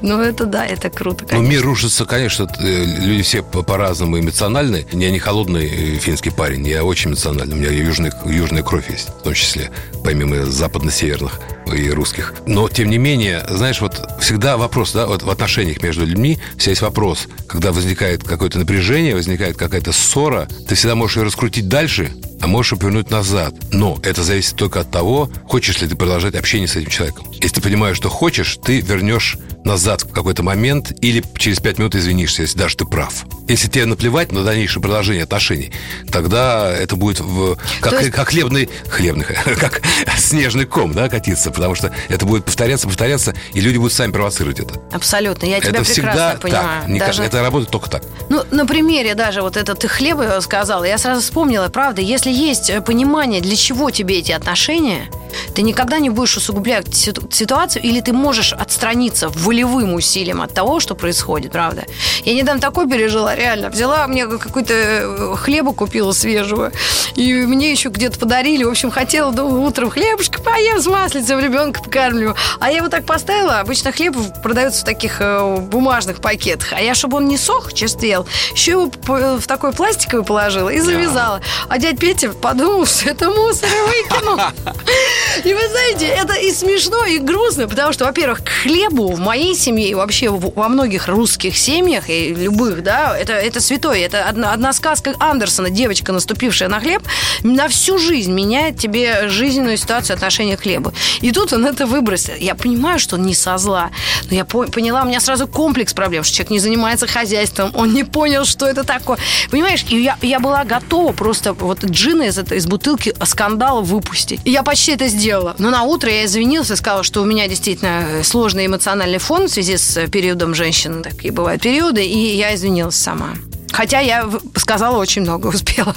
Ну, 0.00 0.20
это 0.20 0.46
да, 0.46 0.64
это 0.64 0.88
круто, 0.88 1.24
конечно. 1.24 1.38
Ну, 1.42 1.48
мир 1.50 1.62
рушится, 1.62 2.04
конечно, 2.04 2.46
э, 2.60 2.84
люди 2.84 3.22
все 3.22 3.42
по- 3.42 3.62
по-разному 3.64 4.16
эмоциональны. 4.16 4.86
Я 4.92 5.10
не 5.10 5.18
холодный 5.18 5.98
финский 5.98 6.30
парень, 6.30 6.64
я 6.68 6.84
очень 6.84 7.10
эмоциональный. 7.10 7.56
У 7.56 7.58
меня 7.58 7.70
южный, 7.70 8.12
южная 8.26 8.62
кровь 8.62 8.88
есть, 8.90 9.08
в 9.08 9.22
том 9.22 9.34
числе, 9.34 9.72
помимо 10.04 10.46
западно-северных 10.46 11.40
и 11.74 11.90
русских. 11.90 12.34
Но, 12.46 12.68
тем 12.68 12.90
не 12.90 12.98
менее, 12.98 13.44
знаешь, 13.48 13.80
вот 13.80 14.00
всегда 14.20 14.56
вопрос, 14.56 14.92
да, 14.92 15.06
вот 15.06 15.22
в 15.22 15.30
отношениях 15.30 15.82
между 15.82 16.04
людьми 16.06 16.38
всегда 16.56 16.70
есть 16.70 16.82
вопрос. 16.82 17.28
Когда 17.46 17.72
возникает 17.72 18.24
какое-то 18.24 18.58
напряжение, 18.58 19.14
возникает 19.14 19.56
какая-то 19.56 19.92
ссора, 19.92 20.48
ты 20.68 20.74
всегда 20.74 20.94
можешь 20.94 21.16
ее 21.16 21.22
раскрутить 21.24 21.68
дальше, 21.68 22.12
а 22.40 22.46
можешь 22.46 22.78
повернуть 22.78 23.10
назад. 23.10 23.54
Но 23.72 23.98
это 24.02 24.22
зависит 24.22 24.56
только 24.56 24.80
от 24.80 24.90
того, 24.90 25.30
хочешь 25.46 25.80
ли 25.80 25.88
ты 25.88 25.96
продолжать 25.96 26.34
общение 26.34 26.68
с 26.68 26.76
этим 26.76 26.90
человеком. 26.90 27.26
Если 27.32 27.56
ты 27.56 27.60
понимаешь, 27.60 27.96
что 27.96 28.08
хочешь, 28.08 28.58
ты 28.62 28.80
вернешь 28.80 29.38
назад 29.64 30.02
в 30.02 30.12
какой-то 30.12 30.42
момент 30.42 30.92
или 31.00 31.22
через 31.36 31.60
пять 31.60 31.78
минут 31.78 31.94
извинишься, 31.94 32.42
если 32.42 32.58
даже 32.58 32.76
ты 32.76 32.84
прав. 32.84 33.24
Если 33.48 33.68
тебе 33.68 33.86
наплевать 33.86 34.32
на 34.32 34.44
дальнейшее 34.44 34.82
продолжение 34.82 35.24
отношений, 35.24 35.72
тогда 36.10 36.70
это 36.70 36.96
будет 36.96 37.20
в, 37.20 37.56
как, 37.80 37.92
есть- 38.00 38.10
как 38.12 38.28
хлебный, 38.28 38.68
хлебный, 38.88 39.24
как 39.60 39.82
снежный 40.16 40.64
ком, 40.64 40.92
да, 40.92 41.08
катиться, 41.08 41.50
потому 41.50 41.74
что 41.74 41.92
это 42.08 42.24
будет 42.26 42.44
повторяться, 42.44 42.86
повторяться, 42.86 43.34
и 43.52 43.60
люди 43.60 43.76
будут 43.78 43.92
сами 43.92 44.12
провоцировать 44.12 44.60
это. 44.60 44.80
Абсолютно, 44.92 45.46
я 45.46 45.60
тебя 45.60 45.70
это 45.70 45.84
прекрасно 45.84 45.92
всегда 45.92 46.34
понимаю. 46.40 46.80
так. 46.82 46.88
Не 46.88 46.98
Даже- 46.98 47.06
кажется, 47.18 47.22
Это 47.36 47.42
работает 47.42 47.70
только 47.70 47.90
так. 47.90 48.02
Ну, 48.28 48.42
на 48.50 48.66
примере 48.66 49.14
даже 49.14 49.42
вот 49.42 49.56
это 49.56 49.74
ты 49.74 49.88
хлеба 49.88 50.38
сказала, 50.40 50.84
я 50.84 50.98
сразу 50.98 51.20
вспомнила, 51.20 51.68
правда, 51.68 52.00
если 52.00 52.30
есть 52.30 52.70
э, 52.70 52.80
понимание, 52.80 53.40
для 53.40 53.56
чего 53.56 53.90
тебе 53.90 54.18
эти 54.18 54.32
отношения, 54.32 55.06
ты 55.54 55.62
никогда 55.62 55.98
не 55.98 56.10
будешь 56.10 56.36
усугублять 56.36 56.88
ситу- 56.94 57.28
ситуацию, 57.32 57.82
или 57.82 58.00
ты 58.00 58.12
можешь 58.12 58.52
отстраниться 58.52 59.28
волевым 59.52 59.92
усилием 59.92 60.40
от 60.40 60.54
того, 60.54 60.80
что 60.80 60.94
происходит, 60.94 61.52
правда. 61.52 61.84
Я 62.24 62.32
недавно 62.32 62.58
такое 62.58 62.86
пережила, 62.86 63.36
реально. 63.36 63.68
Взяла 63.68 64.06
мне 64.06 64.26
какой-то 64.26 64.72
э, 64.72 65.34
хлеба 65.36 65.74
купила 65.74 66.12
свежего, 66.12 66.72
и 67.16 67.34
мне 67.34 67.70
еще 67.70 67.90
где-то 67.90 68.18
подарили. 68.18 68.64
В 68.64 68.70
общем, 68.70 68.90
хотела 68.90 69.30
думаю, 69.30 69.60
утром 69.60 69.90
хлебушка 69.90 70.40
поем 70.40 70.80
с 70.80 70.86
маслицем, 70.86 71.38
ребенка 71.38 71.82
покормлю. 71.82 72.34
А 72.60 72.70
я 72.70 72.78
его 72.78 72.88
так 72.88 73.04
поставила. 73.04 73.60
Обычно 73.60 73.92
хлеб 73.92 74.16
продается 74.42 74.80
в 74.80 74.84
таких 74.84 75.20
э, 75.20 75.56
бумажных 75.58 76.22
пакетах. 76.22 76.72
А 76.72 76.80
я, 76.80 76.94
чтобы 76.94 77.18
он 77.18 77.26
не 77.26 77.36
сох, 77.36 77.74
черствел, 77.74 78.26
еще 78.54 78.70
его 78.70 78.90
в 79.38 79.46
такой 79.46 79.72
пластиковый 79.72 80.24
положила 80.24 80.70
и 80.70 80.80
завязала. 80.80 81.42
А 81.68 81.78
дядь 81.78 81.98
Петя 81.98 82.30
подумал, 82.30 82.86
что 82.86 83.10
это 83.10 83.28
мусор 83.28 83.68
и 83.68 84.08
выкинул. 84.08 84.38
И 85.44 85.54
вы 85.54 85.68
знаете, 85.68 86.06
это 86.06 86.34
и 86.34 86.52
смешно, 86.52 87.04
и 87.04 87.18
грустно, 87.18 87.66
потому 87.66 87.92
что, 87.92 88.04
во-первых, 88.04 88.44
к 88.44 88.48
хлебу 88.48 89.08
в 89.08 89.18
моей 89.18 89.41
семье 89.54 89.88
и 89.88 89.94
вообще 89.94 90.30
во 90.30 90.68
многих 90.68 91.08
русских 91.08 91.56
семьях 91.56 92.08
и 92.08 92.34
любых, 92.34 92.82
да, 92.82 93.16
это, 93.18 93.32
это 93.32 93.60
святое. 93.60 93.98
Это 93.98 94.28
одна, 94.28 94.52
одна 94.52 94.72
сказка 94.72 95.14
Андерсона, 95.18 95.70
девочка, 95.70 96.12
наступившая 96.12 96.68
на 96.68 96.80
хлеб, 96.80 97.02
на 97.42 97.68
всю 97.68 97.98
жизнь 97.98 98.32
меняет 98.32 98.78
тебе 98.78 99.28
жизненную 99.28 99.76
ситуацию 99.76 100.14
отношения 100.14 100.56
к 100.56 100.62
хлебу. 100.62 100.92
И 101.20 101.32
тут 101.32 101.52
он 101.52 101.66
это 101.66 101.86
выбросил. 101.86 102.34
Я 102.38 102.54
понимаю, 102.54 102.98
что 102.98 103.16
он 103.16 103.22
не 103.22 103.34
со 103.34 103.58
зла, 103.58 103.90
но 104.30 104.36
я 104.36 104.44
по- 104.44 104.66
поняла, 104.66 105.02
у 105.02 105.06
меня 105.06 105.20
сразу 105.20 105.48
комплекс 105.48 105.92
проблем, 105.92 106.24
что 106.24 106.36
человек 106.36 106.50
не 106.50 106.58
занимается 106.58 107.06
хозяйством, 107.06 107.70
он 107.74 107.92
не 107.92 108.04
понял, 108.04 108.44
что 108.44 108.66
это 108.66 108.84
такое. 108.84 109.18
Понимаешь, 109.50 109.84
и 109.88 110.02
я, 110.02 110.16
я 110.22 110.38
была 110.40 110.64
готова 110.64 111.12
просто 111.12 111.52
вот 111.52 111.84
джина 111.84 112.22
из, 112.22 112.38
из 112.38 112.66
бутылки 112.66 113.14
скандала 113.24 113.80
выпустить. 113.80 114.40
И 114.44 114.50
я 114.50 114.62
почти 114.62 114.92
это 114.92 115.08
сделала. 115.08 115.54
Но 115.58 115.70
на 115.70 115.82
утро 115.82 116.10
я 116.10 116.24
извинилась 116.24 116.70
и 116.70 116.76
сказала, 116.76 117.02
что 117.02 117.22
у 117.22 117.24
меня 117.24 117.48
действительно 117.48 118.22
сложный 118.22 118.66
эмоциональный 118.66 119.18
фон 119.18 119.31
в 119.40 119.48
связи 119.48 119.76
с 119.76 119.96
э, 119.96 120.08
периодом 120.08 120.54
женщин. 120.54 121.02
Такие 121.02 121.32
бывают 121.32 121.62
периоды, 121.62 122.04
и 122.04 122.36
я 122.36 122.54
извинилась 122.54 122.96
сама. 122.96 123.30
Хотя 123.72 124.00
я 124.00 124.28
сказала 124.56 124.98
очень 124.98 125.22
много, 125.22 125.46
успела. 125.54 125.94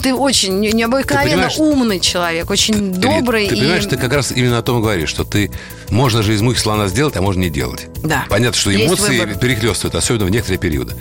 Ты 0.00 0.14
очень 0.14 0.60
не- 0.60 0.72
необыкновенно 0.72 1.48
понимаешь, 1.48 1.58
умный 1.58 1.98
человек, 2.00 2.48
очень 2.50 2.92
добрый. 2.92 3.48
Ты 3.48 3.56
и- 3.56 3.60
понимаешь, 3.60 3.84
ты 3.84 3.96
как 3.96 4.12
раз 4.12 4.30
именно 4.32 4.58
о 4.58 4.62
том 4.62 4.78
и 4.78 4.82
говоришь, 4.82 5.08
что 5.10 5.24
ты 5.24 5.50
можно 5.90 6.22
же 6.22 6.34
из 6.34 6.40
мухи 6.40 6.58
слона 6.60 6.86
сделать, 6.88 7.16
а 7.16 7.20
можно 7.22 7.40
не 7.40 7.50
делать. 7.50 7.88
Да. 8.04 8.24
Понятно, 8.30 8.56
что 8.58 8.70
Есть 8.70 8.86
эмоции 8.86 9.18
выбор. 9.18 9.36
перехлестывают, 9.38 9.96
особенно 9.96 10.24
в 10.26 10.30
некоторые 10.30 10.58
периоды. 10.60 10.94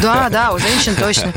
Да, 0.00 0.28
да, 0.30 0.52
у 0.52 0.58
женщин 0.58 0.94
точно. 0.94 1.32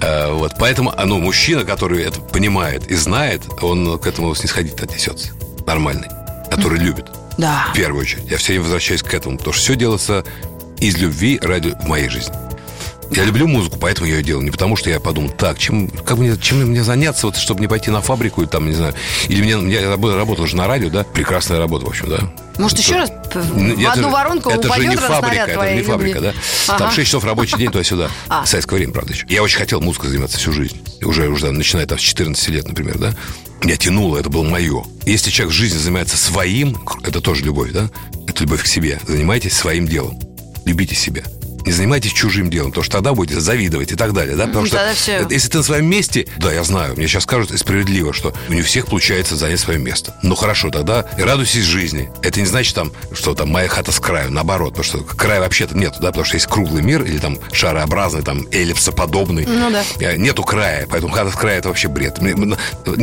Э, 0.00 0.32
Вот, 0.32 0.54
поэтому, 0.58 0.92
а, 0.96 1.04
ну, 1.06 1.18
мужчина, 1.20 1.64
который 1.64 2.02
это 2.02 2.20
понимает 2.20 2.90
и 2.90 2.94
знает, 2.96 3.42
он 3.62 3.96
к 4.00 4.06
этому 4.08 4.34
снисходительно 4.34 4.82
отнесется. 4.82 5.28
Нормальный. 5.66 6.08
Который 6.50 6.80
любит. 6.80 7.06
Да. 7.38 7.66
В 7.72 7.76
первую 7.76 8.02
очередь. 8.02 8.24
Я 8.30 8.36
все 8.38 8.48
время 8.48 8.64
возвращаюсь 8.64 9.02
к 9.02 9.12
этому, 9.14 9.38
потому 9.38 9.52
что 9.54 9.62
все 9.62 9.74
делается 9.76 10.24
из 10.78 10.96
любви 10.98 11.38
ради 11.42 11.70
в 11.70 11.86
моей 11.88 12.08
жизни. 12.08 12.34
Я 13.14 13.24
люблю 13.24 13.46
музыку, 13.46 13.76
поэтому 13.78 14.06
я 14.08 14.16
ее 14.16 14.22
делаю. 14.22 14.42
Не 14.42 14.50
потому, 14.50 14.74
что 14.74 14.88
я 14.88 14.98
подумал, 14.98 15.28
так, 15.30 15.58
чем, 15.58 15.88
как 15.88 16.16
мне, 16.16 16.34
чем 16.38 16.62
мне 16.64 16.82
заняться, 16.82 17.26
вот, 17.26 17.36
чтобы 17.36 17.60
не 17.60 17.66
пойти 17.66 17.90
на 17.90 18.00
фабрику, 18.00 18.46
там, 18.46 18.66
не 18.66 18.72
знаю. 18.74 18.94
Или 19.28 19.42
мне, 19.54 19.70
я 19.74 19.82
рабо- 19.82 20.16
работал 20.16 20.46
же 20.46 20.56
на 20.56 20.66
радио, 20.66 20.88
да? 20.88 21.04
Прекрасная 21.04 21.58
работа, 21.58 21.84
в 21.84 21.88
общем, 21.90 22.08
да. 22.08 22.32
Может, 22.56 22.78
еще 22.78 22.96
раз 22.96 23.10
Ну, 23.34 23.74
в 23.76 23.78
это 23.80 23.90
одну 23.92 24.04
же- 24.04 24.08
воронку 24.08 24.48
Это 24.48 24.72
же 24.72 24.86
не 24.86 24.96
фабрика, 24.96 25.42
это 25.44 25.74
не 25.74 25.82
фабрика, 25.82 26.18
любви? 26.20 26.32
да? 26.66 26.68
Там 26.78 26.86
Ага. 26.86 26.90
6 26.94 27.06
часов 27.08 27.24
рабочий 27.24 27.58
день 27.58 27.70
туда-сюда. 27.70 28.08
А. 28.30 28.46
Советское 28.46 28.76
время, 28.76 28.94
правда, 28.94 29.12
еще. 29.12 29.26
Я 29.28 29.42
очень 29.42 29.58
хотел 29.58 29.82
музыкой 29.82 30.08
заниматься 30.08 30.38
всю 30.38 30.52
жизнь. 30.54 30.80
Уже, 31.02 31.28
уже 31.28 31.44
там, 31.46 31.54
начиная 31.56 31.84
там, 31.86 31.98
с 31.98 32.00
14 32.02 32.48
лет, 32.48 32.66
например, 32.66 32.96
да? 32.98 33.14
Я 33.64 33.76
тянуло, 33.76 34.18
это 34.18 34.28
было 34.28 34.42
мое. 34.42 34.84
Если 35.06 35.30
человек 35.30 35.54
в 35.54 35.56
жизни 35.56 35.78
занимается 35.78 36.16
своим, 36.16 36.76
это 37.04 37.20
тоже 37.20 37.44
любовь, 37.44 37.72
да? 37.72 37.90
Это 38.26 38.42
любовь 38.42 38.62
к 38.62 38.66
себе. 38.66 39.00
Занимайтесь 39.06 39.52
своим 39.52 39.86
делом. 39.86 40.18
Любите 40.64 40.94
себя. 40.94 41.22
Не 41.66 41.72
занимайтесь 41.72 42.12
чужим 42.12 42.50
делом, 42.50 42.70
потому 42.70 42.84
что 42.84 42.92
тогда 42.92 43.12
будете 43.14 43.40
завидовать 43.40 43.92
и 43.92 43.96
так 43.96 44.12
далее. 44.12 44.36
Да? 44.36 44.46
Потому 44.46 44.66
что 44.66 44.76
тогда 44.76 44.92
это- 44.92 45.32
если 45.34 45.48
ты 45.48 45.58
на 45.58 45.64
своем 45.64 45.86
месте, 45.86 46.26
да, 46.38 46.52
я 46.52 46.62
знаю, 46.64 46.94
мне 46.96 47.06
сейчас 47.06 47.22
скажут 47.24 47.56
справедливо, 47.58 48.12
что 48.12 48.34
не 48.48 48.60
у 48.60 48.64
всех 48.64 48.86
получается 48.86 49.36
занять 49.36 49.60
свое 49.60 49.78
место. 49.78 50.14
Ну 50.22 50.34
хорошо, 50.34 50.70
тогда 50.70 51.06
и 51.18 51.22
радуйтесь 51.22 51.64
жизни. 51.64 52.10
Это 52.22 52.40
не 52.40 52.46
значит, 52.46 52.74
там, 52.74 52.92
что 53.12 53.34
там 53.34 53.50
моя 53.50 53.68
хата 53.68 53.92
с 53.92 54.00
краю, 54.00 54.30
наоборот, 54.32 54.74
потому 54.74 54.84
что 54.84 54.98
края 55.16 55.40
вообще-то 55.40 55.76
нет, 55.76 55.94
да, 56.00 56.08
потому 56.08 56.24
что 56.24 56.36
есть 56.36 56.46
круглый 56.46 56.82
мир 56.82 57.02
или 57.02 57.18
там 57.18 57.38
шарообразный, 57.52 58.22
там 58.22 58.46
эллипсоподобный. 58.50 59.46
Ну 59.46 59.70
да. 59.70 60.16
Нету 60.16 60.42
края, 60.42 60.86
поэтому 60.90 61.12
хата 61.12 61.30
с 61.30 61.34
края 61.34 61.58
это 61.58 61.68
вообще 61.68 61.88
бред. 61.88 62.20
Не, 62.20 62.32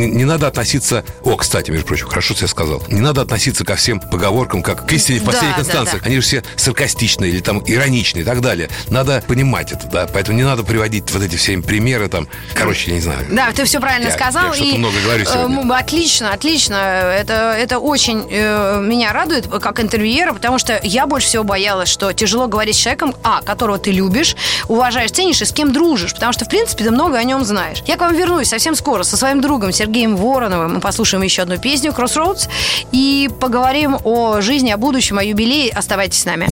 не 0.07 0.25
надо 0.25 0.47
относиться... 0.47 1.03
О, 1.23 1.35
кстати, 1.37 1.71
между 1.71 1.85
прочим, 1.87 2.07
хорошо, 2.07 2.33
что 2.33 2.43
я 2.45 2.47
сказал. 2.49 2.83
Не 2.89 2.99
надо 3.01 3.21
относиться 3.21 3.63
ко 3.63 3.75
всем 3.75 3.99
поговоркам, 3.99 4.61
как 4.61 4.85
к 4.87 4.91
истине 4.93 5.19
в 5.19 5.23
Да, 5.23 5.31
последних 5.31 5.55
да, 5.57 5.61
инстанциях. 5.63 6.01
да. 6.01 6.07
Они 6.07 6.15
же 6.17 6.21
все 6.21 6.43
саркастичные 6.55 7.31
или 7.31 7.39
там 7.39 7.63
ироничные 7.65 8.23
и 8.23 8.25
так 8.25 8.41
далее. 8.41 8.58
Надо 8.89 9.23
понимать 9.27 9.71
это, 9.71 9.87
да. 9.87 10.07
Поэтому 10.11 10.37
не 10.37 10.43
надо 10.43 10.63
приводить 10.63 11.09
вот 11.11 11.23
эти 11.23 11.35
все 11.35 11.57
примеры 11.59 12.09
там. 12.09 12.27
Короче, 12.53 12.89
я 12.91 12.95
не 12.95 13.01
знаю. 13.01 13.19
Да, 13.31 13.51
ты 13.51 13.63
все 13.65 13.79
правильно 13.79 14.07
Я- 14.07 14.13
сказал. 14.13 14.47
я 14.47 14.53
что-то 14.53 14.69
и, 14.69 14.77
много 14.77 14.95
говорю 15.03 15.23
э, 15.23 15.25
сегодня. 15.25 15.75
отлично, 15.75 16.33
отлично. 16.33 16.75
Это, 16.75 17.55
это 17.57 17.79
очень 17.79 18.27
э, 18.29 18.81
меня 18.81 19.13
радует, 19.13 19.47
как 19.47 19.79
интервьюера, 19.79 20.33
потому 20.33 20.57
что 20.59 20.79
я 20.83 21.05
больше 21.07 21.27
всего 21.27 21.43
боялась, 21.43 21.89
что 21.89 22.11
тяжело 22.13 22.47
говорить 22.47 22.75
с 22.75 22.79
человеком, 22.79 23.15
а, 23.23 23.41
которого 23.41 23.77
ты 23.77 23.91
любишь, 23.91 24.35
уважаешь, 24.67 25.11
ценишь 25.11 25.41
и 25.41 25.45
с 25.45 25.51
кем 25.51 25.71
дружишь. 25.71 26.13
Потому 26.13 26.33
что, 26.33 26.45
в 26.45 26.49
принципе, 26.49 26.83
ты 26.83 26.91
много 26.91 27.17
о 27.17 27.23
нем 27.23 27.43
знаешь. 27.45 27.83
Я 27.87 27.95
к 27.97 28.01
вам 28.01 28.15
вернусь 28.15 28.49
совсем 28.49 28.75
скоро 28.75 29.03
со 29.03 29.17
своим 29.17 29.41
другом 29.41 29.71
Сергеем 29.71 30.15
Вороновым. 30.15 30.75
Мы 30.75 30.79
послушаем 30.79 31.23
еще 31.23 31.43
одну 31.43 31.57
песню 31.57 31.91
«Crossroads» 31.91 32.49
и 32.91 33.29
поговорим 33.39 33.97
о 34.03 34.41
жизни, 34.41 34.71
о 34.71 34.77
будущем, 34.77 35.17
о 35.17 35.23
юбилее. 35.23 35.71
Оставайтесь 35.71 36.21
с 36.21 36.25
нами. 36.25 36.49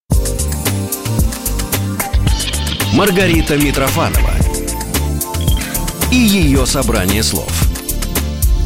Маргарита 2.94 3.56
Митрофанова 3.56 4.30
и 6.10 6.16
ее 6.16 6.66
собрание 6.66 7.22
слов. 7.22 7.65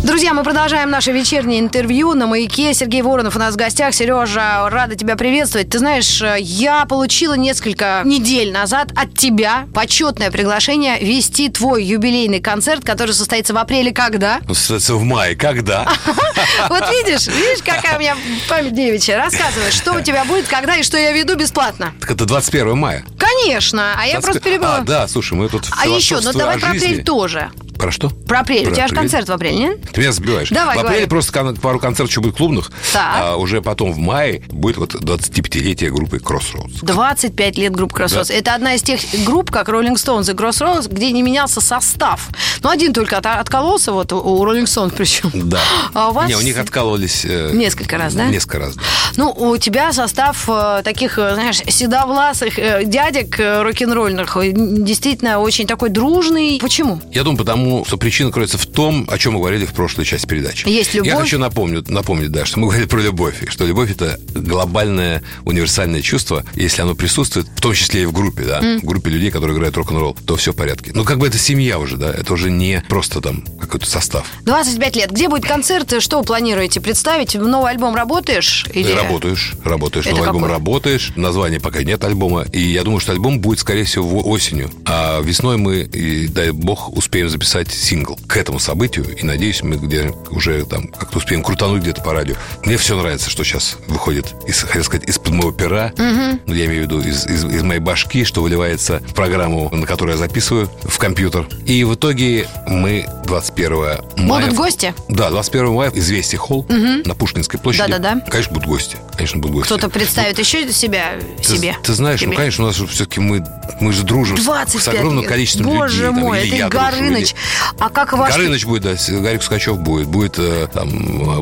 Друзья, 0.02 0.32
мы 0.32 0.44
продолжаем 0.44 0.88
наше 0.88 1.12
вечернее 1.12 1.60
интервью 1.60 2.14
на 2.14 2.26
«Маяке». 2.26 2.72
Сергей 2.72 3.02
Воронов 3.02 3.36
у 3.36 3.38
нас 3.38 3.52
в 3.52 3.58
гостях. 3.58 3.94
Сережа, 3.94 4.66
рада 4.70 4.96
тебя 4.96 5.14
приветствовать. 5.14 5.68
Ты 5.68 5.78
знаешь, 5.78 6.22
я 6.38 6.86
получила 6.86 7.34
несколько 7.34 8.00
недель 8.06 8.50
назад 8.50 8.88
от 8.96 9.12
тебя 9.18 9.66
почетное 9.74 10.30
приглашение 10.30 10.98
вести 11.00 11.50
твой 11.50 11.84
юбилейный 11.84 12.40
концерт, 12.40 12.82
который 12.82 13.12
состоится 13.12 13.52
в 13.52 13.58
апреле. 13.58 13.92
Когда? 13.92 14.40
Ну, 14.48 14.54
соответственно, 14.54 14.98
в 14.98 15.04
мае. 15.04 15.36
Когда? 15.36 15.86
Вот 16.68 16.82
видишь, 16.90 17.26
видишь, 17.26 17.62
какая 17.62 17.96
у 17.96 18.00
меня 18.00 18.16
память 18.48 18.74
девичья. 18.74 19.18
Рассказывай, 19.18 19.70
что 19.70 19.92
у 19.94 20.00
тебя 20.00 20.24
будет, 20.24 20.48
когда 20.48 20.76
и 20.76 20.82
что 20.82 20.96
я 20.96 21.12
веду 21.12 21.36
бесплатно. 21.36 21.92
Так 22.00 22.12
это 22.12 22.24
21 22.24 22.76
мая. 22.76 23.04
Конечно, 23.18 23.94
а 23.96 24.06
я 24.06 24.20
просто 24.20 24.40
25 24.40 24.42
перебыла. 24.42 24.76
А, 24.76 24.80
да, 24.80 25.08
слушай, 25.08 25.34
мы 25.34 25.48
тут 25.48 25.68
А 25.78 25.86
еще, 25.86 26.20
ну 26.20 26.32
давай 26.32 26.58
про 26.58 26.70
апрель 26.70 27.04
тоже. 27.04 27.50
Про 27.80 27.90
что? 27.90 28.10
Про 28.10 28.40
апрель. 28.40 28.64
Про 28.64 28.72
У 28.72 28.74
тебя 28.74 28.88
же 28.88 28.94
концерт 28.94 29.28
в 29.28 29.32
апреле, 29.32 29.56
нет? 29.56 29.78
Ты 29.92 30.00
меня 30.00 30.12
сбиваешь. 30.12 30.50
Давай, 30.50 30.76
в 30.76 30.80
апреле 30.80 30.94
говори. 31.06 31.10
просто 31.10 31.32
кон- 31.32 31.56
пару 31.56 31.78
концертов 31.78 32.10
еще 32.10 32.20
будет 32.20 32.36
клубных. 32.36 32.70
Так. 32.92 33.14
А 33.16 33.36
уже 33.36 33.62
потом 33.62 33.92
в 33.92 33.98
мае 33.98 34.42
будет 34.48 34.76
вот 34.76 34.94
25-летие 34.94 35.90
группы 35.90 36.18
Crossroads. 36.18 36.78
25 36.82 37.56
лет 37.58 37.72
группы 37.72 37.96
Crossroads. 38.02 38.28
Да. 38.28 38.34
Это 38.34 38.54
одна 38.54 38.74
из 38.74 38.82
тех 38.82 39.00
групп, 39.24 39.50
как 39.50 39.68
Rolling 39.68 39.94
Stones 39.94 40.30
и 40.30 40.34
Crossroads, 40.34 40.88
где 40.92 41.10
не 41.12 41.22
менялся 41.22 41.60
состав. 41.60 42.28
Ну, 42.62 42.70
один 42.70 42.92
только 42.92 43.16
от- 43.18 43.26
откололся, 43.26 43.92
вот 43.92 44.12
у 44.12 44.44
Rolling 44.44 44.64
Stones 44.64 44.92
причем. 44.96 45.30
Да. 45.48 45.60
А 45.94 46.10
у 46.10 46.12
вас 46.12 46.28
Не, 46.28 46.36
у 46.36 46.40
них 46.42 46.58
откалывались... 46.58 47.24
э, 47.24 47.50
Несколько 47.52 47.96
раз, 47.98 48.14
да? 48.14 48.26
Несколько 48.26 48.58
раз, 48.58 48.74
да. 48.76 48.82
Ну, 49.16 49.30
у 49.30 49.56
тебя 49.56 49.92
состав 49.92 50.48
э, 50.48 50.82
таких, 50.84 51.18
э, 51.18 51.34
знаешь, 51.34 51.56
седовласых 51.68 52.58
э, 52.58 52.84
дядек 52.84 53.38
э, 53.40 53.62
рок-н-ролльных 53.62 54.36
э, 54.36 54.52
действительно 54.52 55.40
очень 55.40 55.66
такой 55.66 55.88
дружный. 55.90 56.58
Почему? 56.60 57.00
Я 57.12 57.22
думаю, 57.24 57.38
потому 57.38 57.69
что 57.86 57.96
причина 57.96 58.30
кроется 58.30 58.58
в 58.58 58.66
том, 58.66 59.06
о 59.10 59.18
чем 59.18 59.34
мы 59.34 59.40
говорили 59.40 59.64
в 59.64 59.72
прошлой 59.72 60.04
части 60.04 60.26
передачи. 60.26 60.68
Есть 60.68 60.94
любовь. 60.94 61.08
Я 61.08 61.16
хочу 61.16 61.38
напомнить, 61.38 61.88
напомнить, 61.88 62.30
да, 62.30 62.44
что 62.44 62.58
мы 62.60 62.66
говорили 62.68 62.86
про 62.86 63.00
любовь, 63.00 63.42
и 63.42 63.46
что 63.46 63.66
любовь 63.66 63.90
это 63.90 64.18
глобальное 64.34 65.22
универсальное 65.44 66.02
чувство. 66.02 66.44
Если 66.54 66.82
оно 66.82 66.94
присутствует, 66.94 67.46
в 67.54 67.60
том 67.60 67.74
числе 67.74 68.02
и 68.02 68.06
в 68.06 68.12
группе, 68.12 68.44
да, 68.44 68.60
в 68.60 68.84
группе 68.84 69.10
людей, 69.10 69.30
которые 69.30 69.56
играют 69.56 69.76
рок-н-ролл, 69.76 70.16
то 70.26 70.36
все 70.36 70.52
в 70.52 70.56
порядке. 70.56 70.92
Ну, 70.94 71.04
как 71.04 71.18
бы 71.18 71.26
это 71.26 71.38
семья 71.38 71.78
уже, 71.78 71.96
да, 71.96 72.12
это 72.12 72.32
уже 72.32 72.50
не 72.50 72.82
просто 72.88 73.20
там 73.20 73.44
какой-то 73.60 73.86
состав. 73.86 74.26
25 74.44 74.96
лет. 74.96 75.10
Где 75.10 75.28
будет 75.28 75.44
концерт? 75.46 76.02
Что 76.02 76.18
вы 76.18 76.24
планируете 76.24 76.80
представить? 76.80 77.34
Новый 77.34 77.70
альбом 77.70 77.94
работаешь? 77.94 78.66
Или... 78.72 78.92
работаешь, 78.92 79.54
работаешь, 79.64 80.06
Это 80.06 80.16
новый 80.16 80.28
альбом 80.28 80.42
какой? 80.42 80.54
работаешь. 80.54 81.12
Названия 81.16 81.60
пока 81.60 81.82
нет 81.82 82.02
альбома. 82.04 82.44
И 82.52 82.60
я 82.60 82.82
думаю, 82.82 83.00
что 83.00 83.12
альбом 83.12 83.40
будет, 83.40 83.60
скорее 83.60 83.84
всего, 83.84 84.20
осенью. 84.28 84.70
А 84.84 85.20
весной 85.20 85.56
мы, 85.56 85.80
и, 85.80 86.28
дай 86.28 86.50
бог, 86.50 86.96
успеем 86.96 87.28
записать 87.28 87.59
сингл 87.68 88.18
к 88.26 88.36
этому 88.36 88.58
событию. 88.58 89.06
И 89.16 89.24
надеюсь, 89.24 89.62
мы 89.62 89.76
где 89.76 90.12
уже 90.30 90.64
там 90.64 90.88
как-то 90.88 91.18
успеем 91.18 91.42
крутануть 91.42 91.82
где-то 91.82 92.02
по 92.02 92.12
радио. 92.12 92.34
Мне 92.64 92.76
все 92.76 92.96
нравится, 92.96 93.30
что 93.30 93.44
сейчас 93.44 93.76
выходит, 93.86 94.34
из, 94.46 94.62
хотел 94.62 94.84
сказать, 94.84 95.08
из-под 95.08 95.32
моего 95.34 95.52
пера. 95.52 95.92
Ну, 95.96 96.54
я 96.54 96.66
имею 96.66 96.82
в 96.82 96.84
виду 96.86 97.00
из, 97.00 97.26
из- 97.26 97.44
из 97.44 97.62
моей 97.62 97.80
башки, 97.80 98.24
что 98.24 98.42
выливается 98.42 99.00
в 99.08 99.14
программу, 99.14 99.68
на 99.74 99.86
которую 99.86 100.14
я 100.16 100.18
записываю 100.18 100.70
в 100.82 100.98
компьютер. 100.98 101.46
И 101.66 101.84
в 101.84 101.94
итоге 101.94 102.48
мы 102.66 103.06
21 103.24 103.70
мая... 103.76 104.00
Будут 104.16 104.54
гости? 104.54 104.94
Да, 105.08 105.30
21 105.30 105.72
мая 105.72 105.90
«Известия 105.94 106.38
холл» 106.38 106.66
на 106.68 107.14
Пушкинской 107.14 107.58
площади. 107.60 107.90
Да-да-да. 107.92 108.20
Конечно, 108.30 108.52
будут 108.54 108.68
гости. 108.68 108.96
Конечно, 109.16 109.38
будут 109.38 109.56
гости. 109.56 109.66
Кто-то 109.66 109.88
представит 109.88 110.38
еще 110.38 110.70
себя 110.72 111.14
Ты, 111.42 111.56
себе? 111.56 111.76
ты 111.82 111.92
знаешь, 111.94 112.20
ну, 112.20 112.28
Тебе? 112.28 112.36
конечно, 112.36 112.64
у 112.64 112.66
нас 112.68 112.76
все-таки 112.76 113.20
мы, 113.20 113.44
мы 113.80 113.92
же 113.92 114.02
дружим 114.02 114.36
с- 114.36 114.44
25 114.44 114.82
с 114.82 114.88
огромным 114.88 115.24
количеством 115.24 115.66
Боже 115.66 115.94
людей. 115.96 116.06
там, 116.12 116.14
мой, 116.20 116.38
или 116.40 116.46
это 116.48 116.56
я 116.56 116.66
и 116.66 116.70
дружу, 116.70 116.84
Горыныч. 116.84 117.30
или- 117.32 117.38
А 117.78 117.88
как 117.88 118.12
ваш... 118.12 118.34
Горыныч 118.34 118.66
будет, 118.66 118.82
да, 118.82 119.20
Гарик 119.20 119.42
Скачев 119.42 119.78
будет, 119.78 120.06
будет 120.06 120.38
э, 120.38 120.68
там 120.72 120.88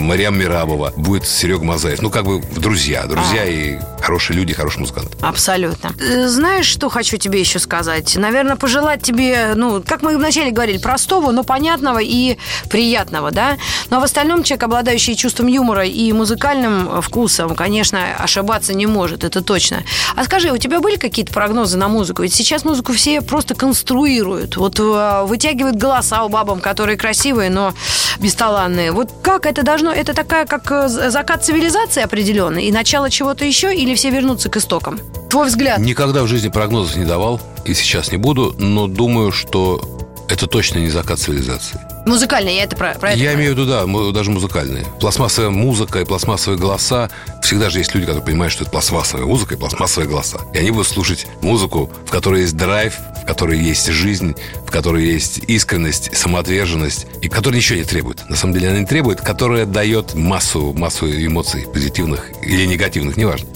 Мариам 0.03 0.39
Мирабова, 0.39 0.93
будет 0.97 1.27
Серега 1.27 1.65
Мазаев. 1.65 2.01
Ну, 2.01 2.11
как 2.11 2.25
бы 2.25 2.41
друзья, 2.57 3.05
друзья 3.07 3.43
А. 3.43 3.47
и 3.47 3.79
хорошие 4.01 4.37
люди, 4.37 4.53
хорошие 4.55 4.81
музыканты. 4.83 5.17
Абсолютно. 5.21 5.93
Э, 6.01 6.29
Знаешь, 6.29 6.67
что 6.67 6.89
хочу 6.89 7.17
тебе 7.17 7.41
еще 7.41 7.59
сказать? 7.59 8.17
Наверное, 8.17 8.57
пожелать 8.57 9.03
тебе, 9.03 9.53
ну, 9.55 9.83
как 9.85 10.03
мы 10.03 10.17
вначале 10.17 10.51
говорили, 10.51 10.79
простого, 10.79 11.33
но 11.33 11.43
понятного 11.43 11.99
и 12.01 12.39
приятного, 12.71 13.31
да? 13.31 13.57
Но 13.91 14.01
в 14.01 14.05
остальном 14.05 14.43
человек, 14.45 14.63
обладающий 14.65 15.17
чувством 15.17 15.49
юмора 15.49 15.85
и 15.87 16.13
музыкальным 16.13 16.89
э, 16.89 17.01
вкусом, 17.01 17.55
конечно, 17.55 18.15
ошибаться 18.19 18.75
не 18.75 18.87
может, 18.87 19.25
это 19.25 19.43
точно. 19.43 19.83
А 20.15 20.25
скажи, 20.25 20.53
у 20.53 20.57
тебя 20.59 20.81
были 20.81 20.97
какие-то 20.97 21.33
прогнозы 21.33 21.77
на 21.79 21.89
музыку? 21.89 22.23
Ведь 22.23 22.35
сейчас 22.35 22.65
музыку 22.65 22.93
все 22.93 23.21
просто 23.23 23.55
конструируют. 23.55 24.57
Вот 24.57 24.79
вытягивают 24.79 25.77
голоса 25.99 26.25
у 26.25 26.29
бабам, 26.29 26.61
которые 26.61 26.97
красивые, 26.97 27.51
но 27.51 27.75
бесталанные. 28.21 28.93
Вот 28.93 29.11
как 29.23 29.47
это 29.47 29.63
должно... 29.65 29.93
Это 29.93 30.15
такая, 30.15 30.47
как 30.47 30.71
э, 30.71 30.89
закат 30.89 31.45
цивилизации 31.45 32.03
определенный 32.03 32.67
и 32.67 32.73
начало 32.73 33.11
чего-то 33.11 33.45
еще, 33.45 33.75
или 33.75 33.97
все 33.97 34.11
вернутся 34.11 34.49
к 34.49 34.57
истокам? 34.57 35.01
Твой 35.29 35.49
взгляд. 35.49 35.79
Никогда 35.79 36.23
в 36.23 36.29
жизни 36.29 36.49
прогнозов 36.51 36.97
не 36.97 37.05
давал, 37.05 37.41
и 37.65 37.75
сейчас 37.75 38.13
не 38.13 38.19
буду, 38.19 38.55
но 38.59 38.87
думаю, 38.87 39.33
что 39.33 39.81
это 40.29 40.47
точно 40.47 40.79
не 40.79 40.89
закат 40.89 41.19
цивилизации. 41.19 41.81
Музыкально, 42.07 42.51
я 42.51 42.63
это 42.63 42.77
про, 42.77 42.95
про 42.95 43.11
это 43.11 43.19
Я 43.19 43.35
имею 43.35 43.55
в 43.55 43.59
виду, 43.59 43.67
да, 43.67 43.85
даже 44.13 44.31
музыкальные. 44.31 44.87
Пластмассовая 45.01 45.51
музыка 45.51 46.01
и 46.01 46.05
пластмассовые 46.05 46.61
голоса. 46.61 47.11
Всегда 47.43 47.71
же 47.71 47.79
есть 47.79 47.95
люди, 47.95 48.07
которые 48.07 48.25
понимают, 48.25 48.53
что 48.53 48.63
это 48.63 48.71
пластмассовая 48.71 49.27
музыка 49.27 49.55
и 49.55 49.59
пластмассовые 49.59 50.09
голоса. 50.09 50.39
И 50.55 50.59
они 50.59 50.71
будут 50.71 50.87
слушать 50.87 51.27
музыку, 51.43 51.91
в 52.07 52.11
которой 52.11 52.43
есть 52.43 52.57
драйв, 52.57 52.95
которой 53.29 53.59
есть 53.59 53.87
жизнь, 53.89 54.35
в 54.67 54.71
которой 54.71 55.05
есть 55.05 55.41
искренность, 55.47 56.17
самоотверженность, 56.17 57.07
и 57.21 57.29
которая 57.29 57.59
ничего 57.59 57.79
не 57.79 57.85
требует. 57.85 58.27
На 58.31 58.37
самом 58.37 58.55
деле 58.55 58.71
она 58.71 58.79
не 58.79 58.87
требует, 58.87 59.21
которая 59.21 59.67
дает 59.67 60.15
массу, 60.15 60.73
массу 60.73 61.07
эмоций 61.07 61.67
позитивных 61.71 62.31
или 62.43 62.65
негативных, 62.65 63.19
неважно, 63.19 63.47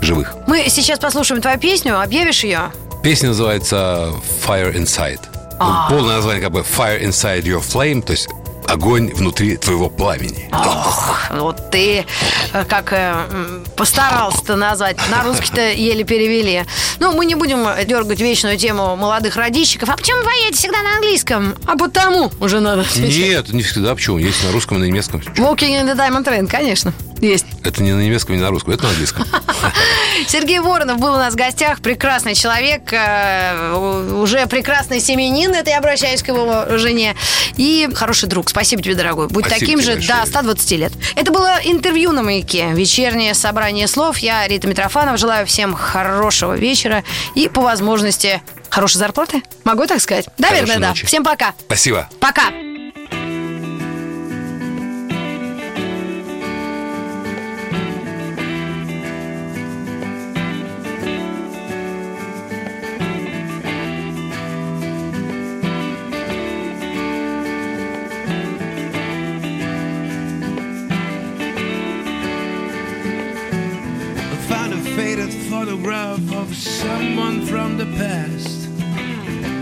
живых. 0.00 0.36
Мы 0.46 0.66
сейчас 0.68 1.00
послушаем 1.00 1.42
твою 1.42 1.58
песню, 1.58 2.00
объявишь 2.00 2.44
ее? 2.44 2.70
Песня 3.02 3.30
называется 3.30 4.12
Fire 4.46 4.72
Inside. 4.72 5.20
А. 5.58 5.90
Полное 5.90 6.16
название 6.16 6.40
как 6.40 6.52
бы 6.52 6.60
Fire 6.60 7.02
Inside 7.02 7.42
Your 7.42 7.60
Flame, 7.60 8.02
то 8.02 8.12
есть 8.12 8.28
огонь 8.68 9.12
внутри 9.12 9.56
твоего 9.56 9.88
пламени. 9.88 10.48
Ох, 10.52 11.30
вот 11.30 11.70
ты 11.70 12.04
э, 12.52 12.64
как 12.64 12.92
э, 12.92 13.14
постарался-то 13.76 14.56
назвать. 14.56 14.96
На 15.10 15.22
русский-то 15.22 15.72
еле 15.72 16.04
перевели. 16.04 16.64
Ну, 17.00 17.12
мы 17.12 17.26
не 17.26 17.34
будем 17.34 17.66
дергать 17.86 18.20
вечную 18.20 18.56
тему 18.58 18.96
молодых 18.96 19.36
родильщиков. 19.36 19.88
А 19.88 19.96
почему 19.96 20.18
вы 20.18 20.24
поете 20.24 20.56
всегда 20.56 20.82
на 20.82 20.96
английском? 20.96 21.54
А 21.66 21.76
потому 21.76 22.30
уже 22.40 22.60
надо 22.60 22.82
отвечать. 22.82 23.16
Нет, 23.16 23.52
не 23.52 23.62
всегда. 23.62 23.94
Почему? 23.94 24.18
Есть 24.18 24.44
на 24.44 24.52
русском 24.52 24.76
и 24.78 24.80
на 24.80 24.84
немецком. 24.84 25.20
Walking 25.20 25.80
in 25.80 25.86
the 25.86 25.96
Diamond 25.96 26.24
Train, 26.24 26.46
конечно. 26.46 26.92
Есть. 27.20 27.46
Это 27.64 27.82
не 27.82 27.92
на 27.92 28.00
немецком, 28.00 28.36
не 28.36 28.40
на 28.42 28.50
русском, 28.50 28.72
это 28.74 28.84
на 28.84 28.90
английском. 28.90 29.24
Сергей 30.28 30.60
Воронов 30.60 30.98
был 30.98 31.14
у 31.14 31.16
нас 31.16 31.34
в 31.34 31.36
гостях. 31.36 31.80
Прекрасный 31.80 32.34
человек. 32.34 32.92
э, 32.92 34.12
Уже 34.14 34.46
прекрасный 34.46 35.00
семенин. 35.00 35.52
Это 35.54 35.70
я 35.70 35.78
обращаюсь 35.78 36.22
к 36.22 36.28
его 36.28 36.78
жене. 36.78 37.16
И 37.56 37.88
хороший 37.94 38.28
друг. 38.28 38.48
Спасибо 38.50 38.82
тебе, 38.82 38.94
дорогой. 38.94 39.28
Будь 39.28 39.44
Спасибо 39.46 39.60
таким 39.66 39.80
же 39.82 39.94
большое. 39.94 40.20
до 40.20 40.26
120 40.26 40.70
лет. 40.72 40.92
Это 41.16 41.32
было 41.32 41.58
интервью 41.64 42.12
на 42.12 42.22
«Маяке». 42.22 42.72
Вечернее 42.72 43.34
собрание 43.34 43.88
слов. 43.88 44.18
Я 44.18 44.46
Рита 44.46 44.68
Митрофанова. 44.68 45.16
Желаю 45.16 45.46
всем 45.46 45.74
хорошего 45.74 46.56
вечера 46.56 47.02
и, 47.34 47.48
по 47.48 47.60
возможности, 47.62 48.42
хорошей 48.70 48.98
зарплаты. 48.98 49.42
Могу 49.64 49.86
так 49.86 50.00
сказать? 50.00 50.26
Наверное, 50.38 50.78
да. 50.78 50.94
Всем 50.94 51.24
пока. 51.24 51.54
Спасибо. 51.66 52.08
Пока. 52.20 52.44
Photograph 75.58 76.32
of 76.34 76.54
someone 76.54 77.44
from 77.44 77.76
the 77.76 77.86
past. 77.96 78.68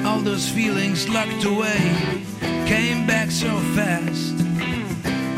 All 0.04 0.20
those 0.20 0.46
feelings 0.46 1.08
locked 1.08 1.44
away 1.44 1.80
came 2.66 3.06
back 3.06 3.30
so 3.30 3.48
fast. 3.74 4.34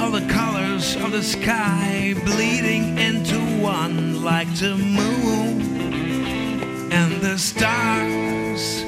All 0.00 0.10
the 0.10 0.26
colors 0.28 0.96
of 0.96 1.12
the 1.12 1.22
sky 1.22 2.12
bleeding 2.24 2.98
into 2.98 3.38
one 3.62 4.24
like 4.24 4.52
the 4.56 4.74
moon 4.76 5.62
and 6.90 7.20
the 7.20 7.38
stars 7.38 8.87